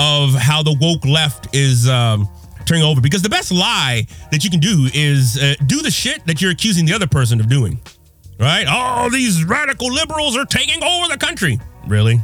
[0.00, 2.26] of how the woke left is um,
[2.64, 3.00] turning over.
[3.02, 6.50] Because the best lie that you can do is uh, do the shit that you're
[6.50, 7.78] accusing the other person of doing.
[8.38, 8.64] Right?
[8.66, 11.60] Oh, these radical liberals are taking over the country.
[11.86, 12.18] Really?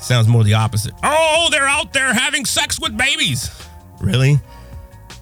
[0.00, 0.92] Sounds more the opposite.
[1.04, 3.50] Oh, they're out there having sex with babies.
[4.00, 4.40] Really?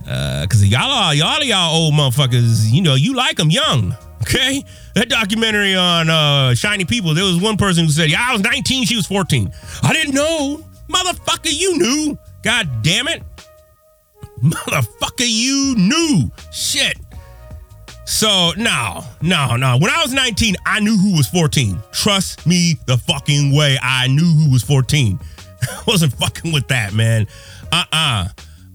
[0.09, 3.95] Uh, cause y'all, y'all, y'all old motherfuckers, you know, you like them young.
[4.23, 4.65] Okay?
[4.95, 8.41] That documentary on uh, Shiny People, there was one person who said, Yeah, I was
[8.41, 9.53] 19, she was 14.
[9.83, 10.65] I didn't know.
[10.93, 12.19] Motherfucker, you knew.
[12.43, 13.23] God damn it.
[14.43, 16.31] Motherfucker, you knew.
[16.53, 16.97] Shit.
[18.05, 19.79] So no, no, no.
[19.79, 21.79] When I was 19, I knew who was 14.
[21.93, 23.79] Trust me the fucking way.
[23.81, 25.19] I knew who was 14.
[25.63, 27.27] I wasn't fucking with that, man.
[27.71, 28.29] Uh-uh.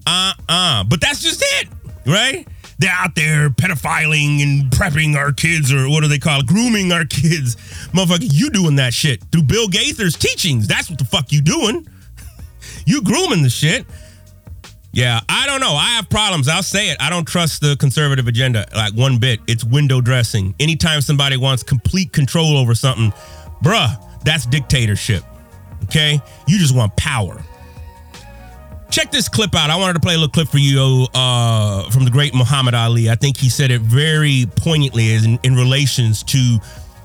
[0.06, 0.84] Uh-uh.
[0.84, 1.68] But that's just it,
[2.06, 2.48] right?
[2.78, 6.46] they're out there pedophiling and prepping our kids, or what do they call it?
[6.46, 7.56] Grooming our kids.
[7.92, 10.66] Motherfucker, you doing that shit through Bill Gothard's teachings.
[10.68, 11.86] That's what the fuck you doing.
[12.88, 13.84] You grooming the shit.
[14.92, 15.74] Yeah, I don't know.
[15.74, 16.48] I have problems.
[16.48, 16.96] I'll say it.
[17.00, 19.40] I don't trust the conservative agenda like one bit.
[19.46, 20.54] It's window dressing.
[20.58, 23.12] Anytime somebody wants complete control over something,
[23.62, 25.22] bruh, that's dictatorship.
[25.84, 26.18] Okay?
[26.46, 27.44] You just want power.
[28.90, 29.68] Check this clip out.
[29.68, 33.10] I wanted to play a little clip for you uh, from the great Muhammad Ali.
[33.10, 36.58] I think he said it very poignantly in, in relations to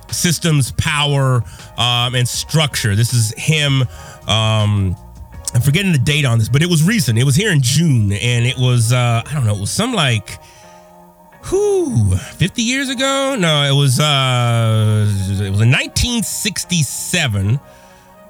[0.10, 1.44] systems, power,
[1.78, 2.96] um, and structure.
[2.96, 3.84] This is him.
[4.30, 4.96] Um,
[5.54, 7.20] I'm forgetting the date on this, but it was recent.
[7.20, 9.56] It was here in June, and it was uh, I don't know.
[9.56, 10.40] It was some like
[11.44, 13.36] who 50 years ago?
[13.38, 17.60] No, it was uh, it was in 1967.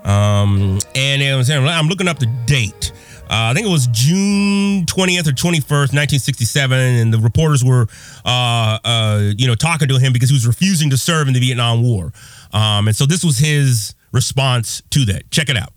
[0.04, 2.92] Um, and it was I'm looking up the date.
[3.24, 7.88] Uh, I think it was June 20th or 21st, 1967, and the reporters were,
[8.26, 11.40] uh, uh, you know, talking to him because he was refusing to serve in the
[11.40, 12.12] Vietnam War.
[12.52, 15.32] Um, and so this was his response to that.
[15.32, 15.74] Check it out.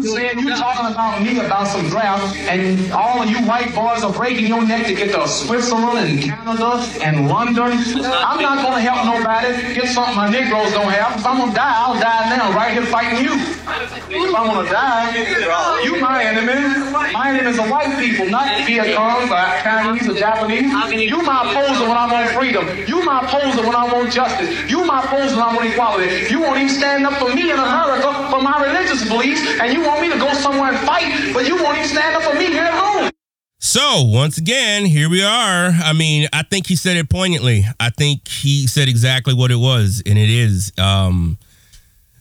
[0.00, 4.12] Saying you talking about me about some draft, and all of you white boys are
[4.12, 7.78] breaking your neck to get to Switzerland and Canada and London.
[8.02, 11.20] I'm not gonna help nobody get something my Negroes don't have.
[11.20, 13.34] If I'm gonna die, I'll die now, right here fighting you.
[13.34, 16.90] If I'm gonna die, you my enemy.
[17.12, 20.72] My enemy is the white people, not Viet Cong, or Chinese, or Japanese.
[21.08, 22.66] You my opposer when I want freedom.
[22.88, 24.68] You my opposer when I want justice.
[24.68, 26.26] You my opposer when I want equality.
[26.30, 29.83] You won't even stand up for me in America for my religious beliefs, and you
[29.86, 32.46] want me to go somewhere and fight, but you won't even stand up for me
[32.46, 33.10] here at home.
[33.58, 35.70] So, once again, here we are.
[35.70, 37.64] I mean, I think he said it poignantly.
[37.80, 40.72] I think he said exactly what it was, and it is.
[40.78, 41.38] Um,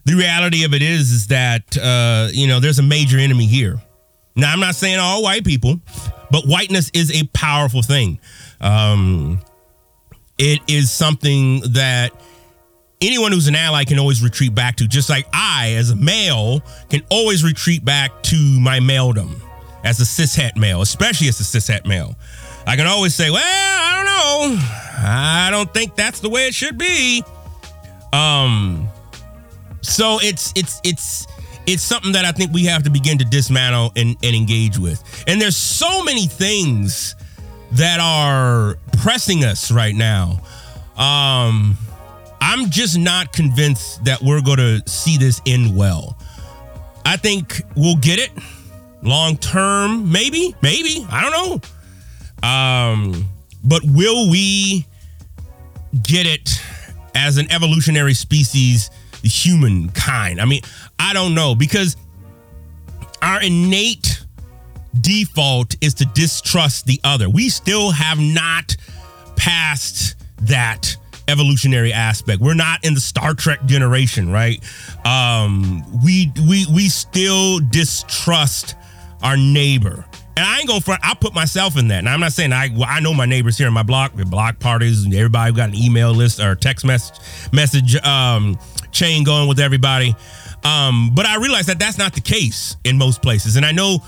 [0.05, 3.81] the reality of it is, is that, uh, you know, there's a major enemy here.
[4.35, 5.79] Now, I'm not saying all white people,
[6.31, 8.19] but whiteness is a powerful thing.
[8.59, 9.41] Um,
[10.37, 12.11] it is something that
[13.03, 16.61] anyone who's an ally can always retreat back to, just like I, as a male,
[16.89, 19.39] can always retreat back to my maledom
[19.83, 22.15] as a cishet male, especially as a cishet male.
[22.65, 24.65] I can always say, well, I don't know.
[25.05, 27.23] I don't think that's the way it should be.
[28.13, 28.87] Um,
[29.81, 31.27] so it's it's it's
[31.65, 35.03] it's something that I think we have to begin to dismantle and, and engage with.
[35.27, 37.15] And there's so many things
[37.73, 40.41] that are pressing us right now.
[40.97, 41.77] Um,
[42.45, 46.17] I'm just not convinced that we're going to see this end well.
[47.05, 48.31] I think we'll get it
[49.01, 51.07] long term, maybe, maybe.
[51.09, 51.63] I don't
[52.43, 52.47] know.
[52.47, 53.29] Um,
[53.63, 54.85] but will we
[56.03, 56.61] get it
[57.15, 58.91] as an evolutionary species,
[59.23, 60.41] humankind?
[60.41, 60.63] I mean,
[60.99, 61.95] I don't know because
[63.21, 64.21] our innate
[64.99, 67.29] default is to distrust the other.
[67.29, 68.75] We still have not
[69.37, 72.41] passed that evolutionary aspect.
[72.41, 74.63] We're not in the Star Trek generation, right?
[75.05, 78.75] Um, we we we still distrust
[79.21, 80.05] our neighbor.
[80.35, 81.01] And I ain't gonna front.
[81.03, 81.99] I put myself in that.
[81.99, 82.69] And I'm not saying I.
[82.73, 84.15] Well, I know my neighbors here in my block.
[84.15, 85.03] We block parties.
[85.05, 87.19] And everybody got an email list or text message
[87.51, 88.57] message um,
[88.91, 90.15] chain going with everybody.
[90.63, 93.57] Um, but I realize that that's not the case in most places.
[93.57, 94.03] And I know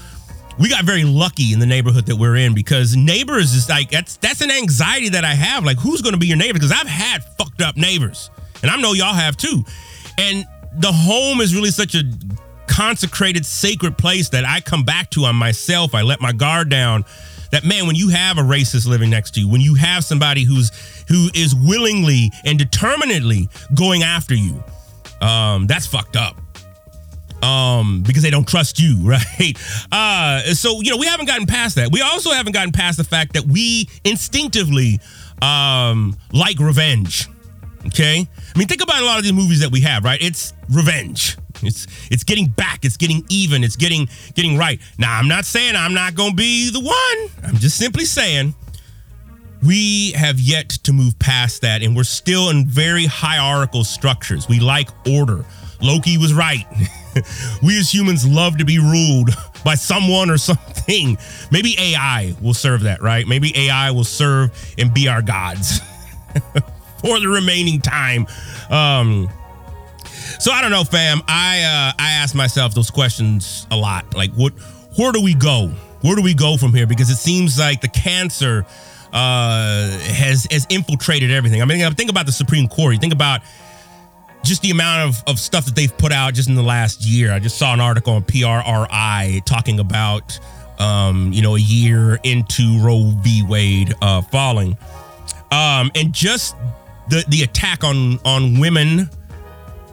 [0.57, 4.17] we got very lucky in the neighborhood that we're in because neighbors is like that's
[4.17, 5.63] that's an anxiety that I have.
[5.65, 6.53] Like, who's going to be your neighbor?
[6.53, 8.29] Because I've had fucked up neighbors,
[8.61, 9.63] and I know y'all have too.
[10.17, 10.45] And
[10.77, 12.03] the home is really such a
[12.67, 15.93] consecrated, sacred place that I come back to on myself.
[15.93, 17.05] I let my guard down.
[17.51, 20.43] That man, when you have a racist living next to you, when you have somebody
[20.43, 20.71] who's
[21.07, 24.63] who is willingly and determinedly going after you,
[25.21, 26.37] um, that's fucked up
[27.41, 29.53] um, because they don't trust you, right?
[29.91, 31.91] Uh, so you know we haven't gotten past that.
[31.91, 34.99] We also haven't gotten past the fact that we instinctively
[35.41, 37.27] um, like revenge.
[37.87, 40.21] Okay, I mean think about a lot of these movies that we have, right?
[40.21, 41.37] It's revenge.
[41.61, 42.83] It's it's getting back.
[42.83, 43.63] It's getting even.
[43.63, 44.81] It's getting getting right.
[44.97, 47.47] Now I'm not saying I'm not gonna be the one.
[47.47, 48.55] I'm just simply saying
[49.63, 54.47] we have yet to move past that, and we're still in very hierarchical structures.
[54.47, 55.45] We like order.
[55.81, 56.65] Loki was right.
[57.63, 59.29] we as humans love to be ruled
[59.65, 61.17] by someone or something.
[61.51, 63.27] Maybe AI will serve that, right?
[63.27, 65.79] Maybe AI will serve and be our gods
[67.01, 68.27] for the remaining time.
[68.69, 69.29] Um,
[70.39, 71.21] so I don't know, fam.
[71.27, 74.15] I uh, I ask myself those questions a lot.
[74.15, 74.53] Like, what?
[74.97, 75.67] Where do we go?
[76.01, 76.85] Where do we go from here?
[76.85, 78.65] Because it seems like the cancer
[79.13, 81.61] uh, has has infiltrated everything.
[81.61, 82.93] I mean, think about the Supreme Court.
[82.93, 83.41] You think about
[84.45, 87.33] just the amount of, of stuff that they've put out just in the last year.
[87.33, 90.39] I just saw an article on PRRI talking about
[90.79, 93.43] um, you know, a year into Roe v.
[93.47, 94.77] Wade uh, falling.
[95.51, 96.55] Um, and just
[97.09, 99.09] the the attack on on women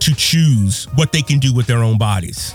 [0.01, 2.55] to choose what they can do with their own bodies.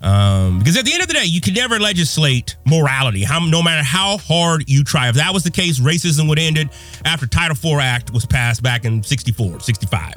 [0.00, 3.62] Um, because at the end of the day, you can never legislate morality, how, no
[3.64, 5.08] matter how hard you try.
[5.08, 6.70] If that was the case, racism would have ended
[7.04, 10.14] after Title IV Act was passed back in 64, 65.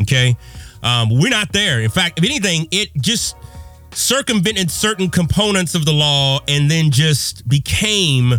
[0.00, 0.36] Okay?
[0.82, 1.80] Um, we're not there.
[1.80, 3.36] In fact, if anything, it just
[3.92, 8.32] circumvented certain components of the law and then just became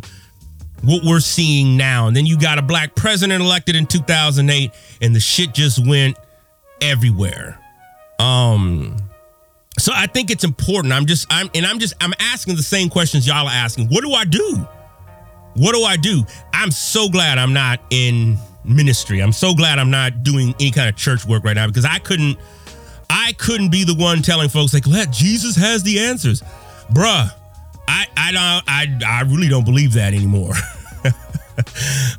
[0.82, 2.08] what we're seeing now.
[2.08, 6.18] And then you got a black president elected in 2008 and the shit just went
[6.82, 7.60] everywhere.
[8.20, 8.98] Um
[9.80, 10.94] so I think it's important.
[10.94, 13.88] I'm just I'm and I'm just I'm asking the same questions y'all are asking.
[13.88, 14.68] What do I do?
[15.56, 16.24] What do I do?
[16.54, 19.20] I'm so glad I'm not in ministry.
[19.20, 22.00] I'm so glad I'm not doing any kind of church work right now because I
[22.00, 22.38] couldn't
[23.10, 26.42] I couldn't be the one telling folks like, "Let Jesus has the answers."
[26.92, 27.32] Bruh,
[27.88, 30.54] I I don't I I really don't believe that anymore.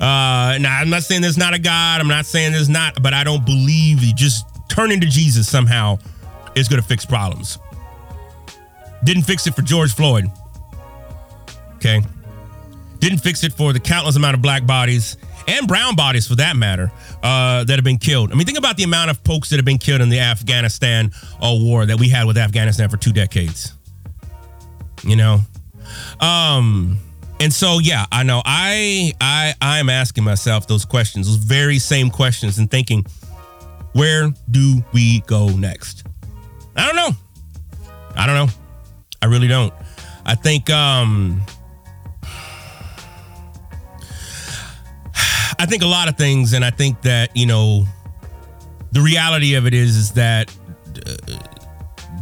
[0.01, 2.01] uh now I'm not saying there's not a God.
[2.01, 5.99] I'm not saying there's not, but I don't believe you just turning to Jesus somehow
[6.55, 7.59] is going to fix problems.
[9.05, 10.31] Didn't fix it for George Floyd.
[11.77, 12.03] Okay.
[13.05, 16.57] Didn't fix it for the countless amount of black bodies and brown bodies for that
[16.57, 16.91] matter
[17.23, 18.33] uh, that have been killed.
[18.33, 21.11] I mean, think about the amount of folks that have been killed in the Afghanistan
[21.35, 23.75] uh, war that we had with Afghanistan for two decades.
[25.03, 25.41] You know,
[26.21, 26.97] um,
[27.41, 31.79] and so yeah, I know I I I am asking myself those questions, those very
[31.79, 33.05] same questions, and thinking,
[33.93, 36.07] where do we go next?
[36.75, 37.11] I don't know.
[38.17, 38.53] I don't know.
[39.21, 39.75] I really don't.
[40.25, 41.43] I think um
[45.59, 47.85] I think a lot of things, and I think that you know,
[48.93, 50.55] the reality of it is is that
[51.07, 51.17] uh,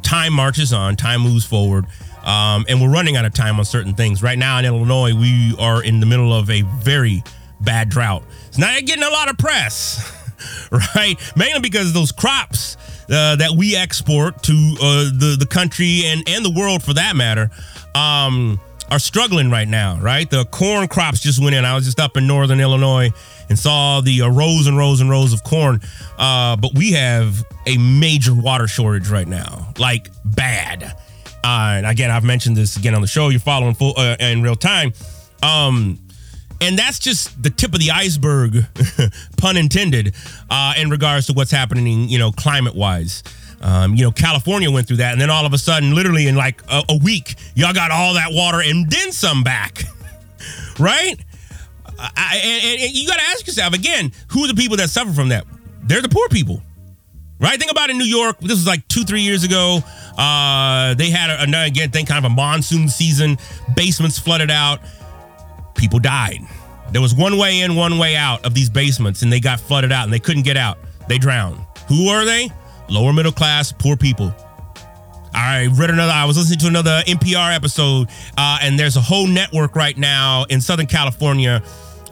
[0.03, 1.87] time marches on, time moves forward,
[2.25, 4.23] um, and we're running out of time on certain things.
[4.23, 7.23] Right now in Illinois, we are in the middle of a very
[7.61, 8.23] bad drought.
[8.49, 10.33] It's not getting a lot of press,
[10.95, 11.17] right?
[11.37, 12.77] Mainly because those crops
[13.11, 17.17] uh, that we export to uh, the the country and and the world for that
[17.17, 17.51] matter.
[17.95, 18.61] Um,
[18.93, 20.29] are struggling right now, right?
[20.29, 21.65] The corn crops just went in.
[21.65, 23.11] I was just up in northern Illinois
[23.49, 25.81] and saw the uh, rows and rows and rows of corn.
[26.19, 30.83] Uh, but we have a major water shortage right now, like bad.
[31.43, 33.31] Uh, and again, I've mentioned this again on the show.
[33.31, 34.93] You're following full uh, in real time.
[35.43, 35.99] Um,
[36.61, 38.67] and that's just the tip of the iceberg,
[39.39, 40.15] pun intended,
[40.51, 43.23] uh, in regards to what's happening, you know, climate wise.
[43.63, 46.35] Um, you know, California went through that, and then all of a sudden, literally in
[46.35, 49.85] like a, a week, y'all got all that water and then some back,
[50.79, 51.17] right?
[51.99, 55.13] I, and, and you got to ask yourself again, who are the people that suffer
[55.13, 55.47] from that?
[55.85, 56.61] They're the poor people,
[57.39, 57.59] right?
[57.59, 58.41] Think about in New York.
[58.41, 59.81] This was like two, three years ago.
[60.19, 63.39] Uh, they had a, a, again, think kind of a monsoon season.
[63.77, 64.81] Basements flooded out.
[65.77, 66.41] People died.
[66.91, 69.93] There was one way in, one way out of these basements, and they got flooded
[69.93, 70.79] out, and they couldn't get out.
[71.09, 71.59] They drowned.
[71.89, 72.51] Who are they?
[72.93, 74.35] Lower middle class, poor people.
[75.35, 79.27] I read another, I was listening to another NPR episode, uh, and there's a whole
[79.27, 81.63] network right now in Southern California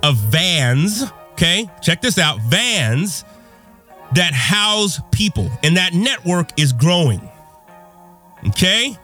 [0.02, 1.04] of vans.
[1.32, 3.24] Okay, check this out vans
[4.14, 7.20] that house people, and that network is growing.
[8.48, 8.96] Okay,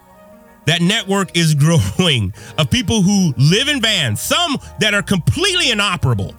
[0.64, 1.54] that network is
[1.98, 6.34] growing of people who live in vans, some that are completely inoperable.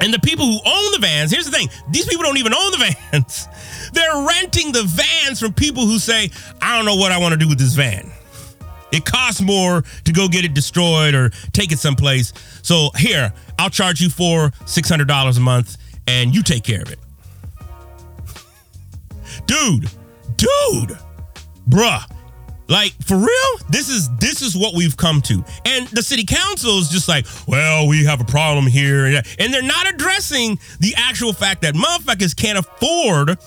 [0.00, 2.72] And the people who own the vans, here's the thing these people don't even own
[2.72, 3.48] the vans.
[3.92, 6.30] They're renting the vans from people who say,
[6.60, 8.10] I don't know what I want to do with this van.
[8.92, 12.32] It costs more to go get it destroyed or take it someplace.
[12.62, 16.98] So here, I'll charge you for $600 a month and you take care of it.
[19.46, 19.88] Dude,
[20.36, 20.98] dude,
[21.68, 22.04] bruh,
[22.68, 25.44] like for real, this is this is what we've come to.
[25.64, 29.22] And the city council is just like, well, we have a problem here.
[29.38, 33.38] And they're not addressing the actual fact that motherfuckers can't afford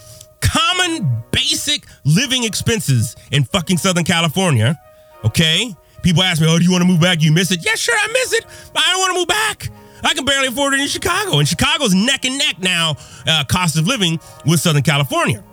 [0.41, 4.79] common basic living expenses in fucking Southern California.
[5.23, 5.75] Okay?
[6.03, 7.21] People ask me, oh, do you want to move back?
[7.21, 7.65] You miss it?
[7.65, 8.45] Yeah, sure, I miss it.
[8.73, 9.69] But I don't want to move back.
[10.03, 11.39] I can barely afford it in Chicago.
[11.39, 15.43] And Chicago's neck and neck now, uh, cost of living with Southern California.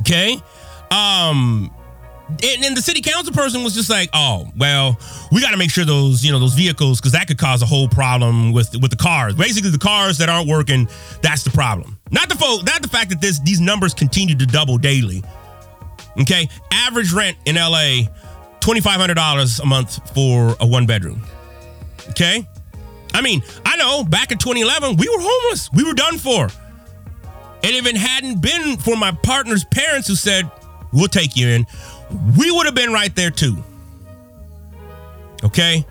[0.00, 0.42] Okay?
[0.90, 1.70] Um,
[2.28, 4.98] and, and, the city council person was just like, "Oh, well,
[5.30, 7.66] we got to make sure those, you know, those vehicles, because that could cause a
[7.66, 9.34] whole problem with with the cars.
[9.34, 10.88] Basically, the cars that aren't working,
[11.22, 11.95] that's the problem.
[12.10, 15.22] Not the folk, not the fact that this these numbers continue to double daily.
[16.20, 18.02] Okay, average rent in LA,
[18.60, 21.22] twenty five hundred dollars a month for a one bedroom.
[22.10, 22.46] Okay,
[23.12, 26.50] I mean, I know back in 2011 we were homeless, we were done for, and
[27.74, 30.50] if it hadn't been for my partner's parents who said,
[30.92, 31.66] "We'll take you in."
[32.38, 33.56] we would have been right there too.
[35.44, 35.84] Okay?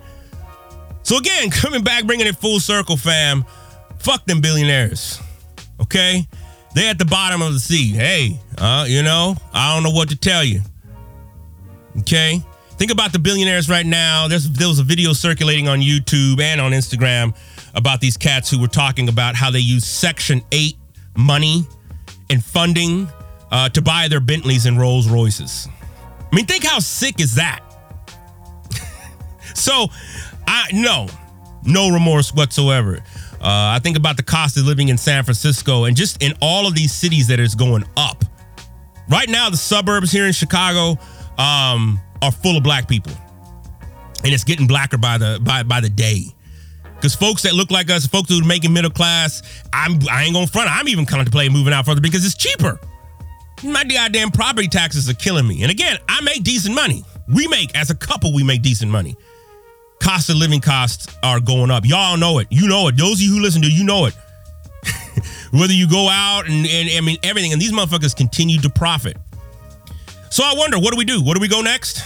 [1.04, 3.46] So again, coming back, bringing it full circle, fam.
[4.00, 5.20] Fuck them billionaires.
[5.86, 6.28] Okay?
[6.74, 7.92] They're at the bottom of the sea.
[7.92, 10.62] Hey, uh, you know, I don't know what to tell you.
[12.00, 12.44] Okay?
[12.72, 14.28] Think about the billionaires right now.
[14.28, 17.34] There's there was a video circulating on YouTube and on Instagram
[17.74, 20.76] about these cats who were talking about how they use Section 8
[21.18, 21.66] money
[22.30, 23.08] and funding
[23.52, 25.70] uh, to buy their Bentleys and Rolls Royces.
[26.20, 27.62] I mean, think how sick is that?
[29.56, 29.88] so,
[30.46, 31.08] I no,
[31.64, 33.02] no remorse whatsoever.
[33.46, 36.66] Uh, I think about the cost of living in San Francisco and just in all
[36.66, 38.26] of these cities that is going up.
[39.08, 41.00] Right now, the suburbs here in Chicago
[41.38, 43.14] um, are full of black people,
[44.24, 46.24] and it's getting blacker by the by by the day.
[46.96, 50.34] Because folks that look like us, folks who are making middle class, I'm I ain't
[50.34, 50.76] gonna front.
[50.76, 52.80] I'm even contemplating moving out further because it's cheaper.
[53.64, 55.62] My goddamn property taxes are killing me.
[55.62, 57.06] And again, I make decent money.
[57.28, 59.16] We make as a couple, we make decent money.
[60.00, 61.86] Cost of living costs are going up.
[61.86, 62.48] Y'all know it.
[62.50, 62.98] You know it.
[62.98, 64.14] Those of you who listen to, you know it.
[65.52, 69.18] Whether you go out and, and I mean everything, and these motherfuckers continue to profit.
[70.30, 71.24] So I wonder, what do we do?
[71.24, 72.04] Where do we go next?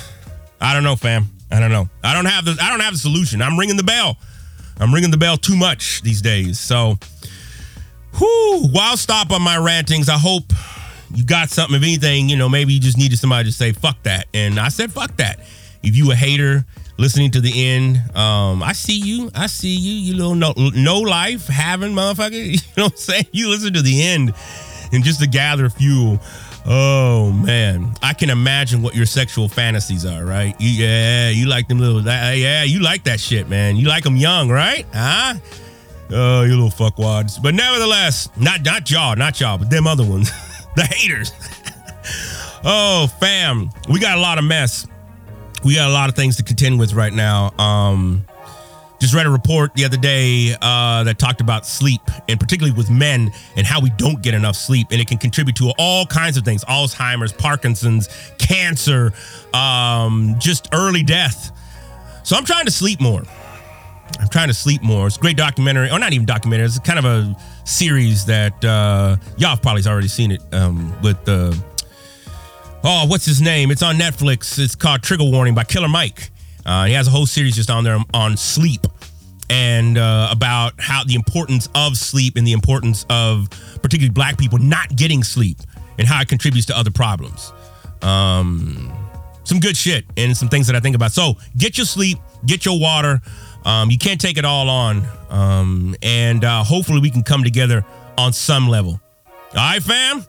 [0.61, 1.29] I don't know, fam.
[1.51, 1.89] I don't know.
[2.03, 3.41] I don't have the I don't have the solution.
[3.41, 4.17] I'm ringing the bell.
[4.79, 6.59] I'm ringing the bell too much these days.
[6.59, 6.97] So,
[8.19, 10.09] whoo, while stop on my rantings.
[10.09, 10.53] I hope
[11.13, 11.75] you got something.
[11.75, 14.69] If anything, you know, maybe you just needed somebody to say fuck that, and I
[14.69, 15.39] said fuck that.
[15.81, 16.65] If you a hater,
[16.99, 19.31] listening to the end, um, I see you.
[19.33, 19.93] I see you.
[19.93, 22.29] You little no, no life having motherfucker.
[22.49, 23.27] You know what I'm saying?
[23.31, 24.33] You listen to the end,
[24.91, 26.19] and just to gather fuel.
[26.65, 30.55] Oh man, I can imagine what your sexual fantasies are, right?
[30.59, 33.77] Yeah, you like them little, yeah, you like that shit, man.
[33.77, 34.85] You like them young, right?
[34.93, 35.35] Huh?
[36.11, 37.41] Oh, you little fuckwads.
[37.41, 40.31] But nevertheless, not not y'all, not y'all, but them other ones,
[40.75, 41.31] the haters.
[42.63, 44.85] oh, fam, we got a lot of mess.
[45.63, 47.51] We got a lot of things to contend with right now.
[47.57, 48.25] Um,
[48.99, 52.89] just read a report the other day uh, that talked about sleep, and particularly with
[52.89, 56.37] men, and how we don't get enough sleep, and it can contribute to all kinds
[56.37, 59.13] of things: Alzheimer's, Parkinson's, cancer,
[59.53, 61.51] um, just early death.
[62.23, 63.23] So I'm trying to sleep more.
[64.19, 65.07] I'm trying to sleep more.
[65.07, 66.65] It's a great documentary, or not even documentary.
[66.65, 71.23] It's kind of a series that uh, y'all have probably already seen it um, with
[71.25, 71.51] the.
[71.51, 71.65] Uh,
[72.83, 73.71] oh, what's his name?
[73.71, 74.57] It's on Netflix.
[74.59, 76.29] It's called Trigger Warning by Killer Mike.
[76.65, 78.81] Uh, he has a whole series just on there on sleep
[79.49, 83.49] and uh, about how the importance of sleep and the importance of
[83.81, 85.57] particularly black people not getting sleep
[85.97, 87.51] and how it contributes to other problems.
[88.01, 88.93] Um,
[89.43, 91.11] some good shit and some things that I think about.
[91.11, 93.21] So get your sleep, get your water.
[93.65, 95.03] Um, you can't take it all on.
[95.29, 97.83] Um, and uh, hopefully we can come together
[98.17, 99.01] on some level.
[99.25, 100.23] All right, fam?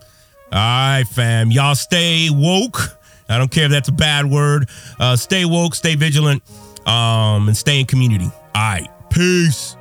[0.52, 1.52] All right, fam.
[1.52, 2.98] Y'all stay woke.
[3.28, 4.68] I don't care if that's a bad word.
[4.98, 6.42] Uh, stay woke, stay vigilant,
[6.86, 8.24] um, and stay in community.
[8.24, 8.88] All right.
[9.10, 9.76] Peace.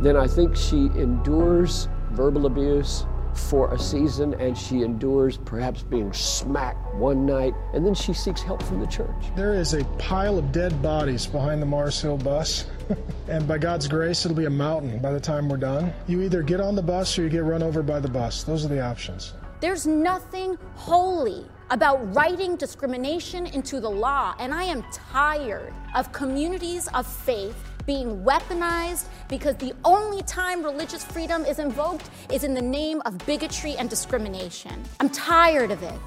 [0.00, 3.04] Then I think she endures verbal abuse
[3.38, 8.42] for a season and she endures perhaps being smacked one night and then she seeks
[8.42, 9.08] help from the church.
[9.36, 12.66] There is a pile of dead bodies behind the Mars Hill bus.
[13.28, 15.92] and by God's grace, it'll be a mountain by the time we're done.
[16.06, 18.42] You either get on the bus or you get run over by the bus.
[18.42, 19.34] Those are the options.
[19.60, 26.88] There's nothing holy about writing discrimination into the law, and I am tired of communities
[26.94, 27.56] of faith
[27.88, 33.16] being weaponized because the only time religious freedom is invoked is in the name of
[33.24, 34.84] bigotry and discrimination.
[35.00, 35.98] I'm tired of it.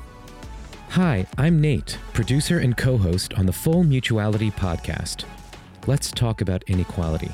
[0.90, 5.26] Hi, I'm Nate, producer and co host on the Full Mutuality podcast.
[5.88, 7.32] Let's talk about inequality.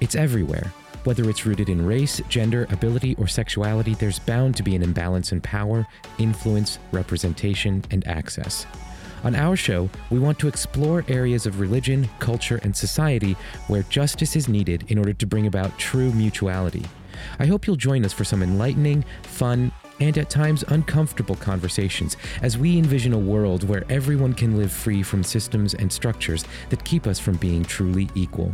[0.00, 0.72] It's everywhere.
[1.04, 5.32] Whether it's rooted in race, gender, ability, or sexuality, there's bound to be an imbalance
[5.32, 5.86] in power,
[6.16, 8.64] influence, representation, and access.
[9.24, 13.36] On our show, we want to explore areas of religion, culture, and society
[13.68, 16.84] where justice is needed in order to bring about true mutuality.
[17.38, 19.70] I hope you'll join us for some enlightening, fun,
[20.00, 25.04] and at times uncomfortable conversations as we envision a world where everyone can live free
[25.04, 28.50] from systems and structures that keep us from being truly equal.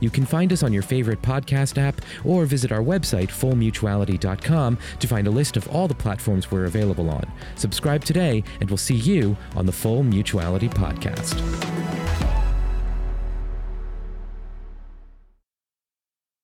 [0.00, 5.06] You can find us on your favorite podcast app or visit our website, fullmutuality.com, to
[5.06, 7.30] find a list of all the platforms we're available on.
[7.56, 11.38] Subscribe today, and we'll see you on the Full Mutuality Podcast.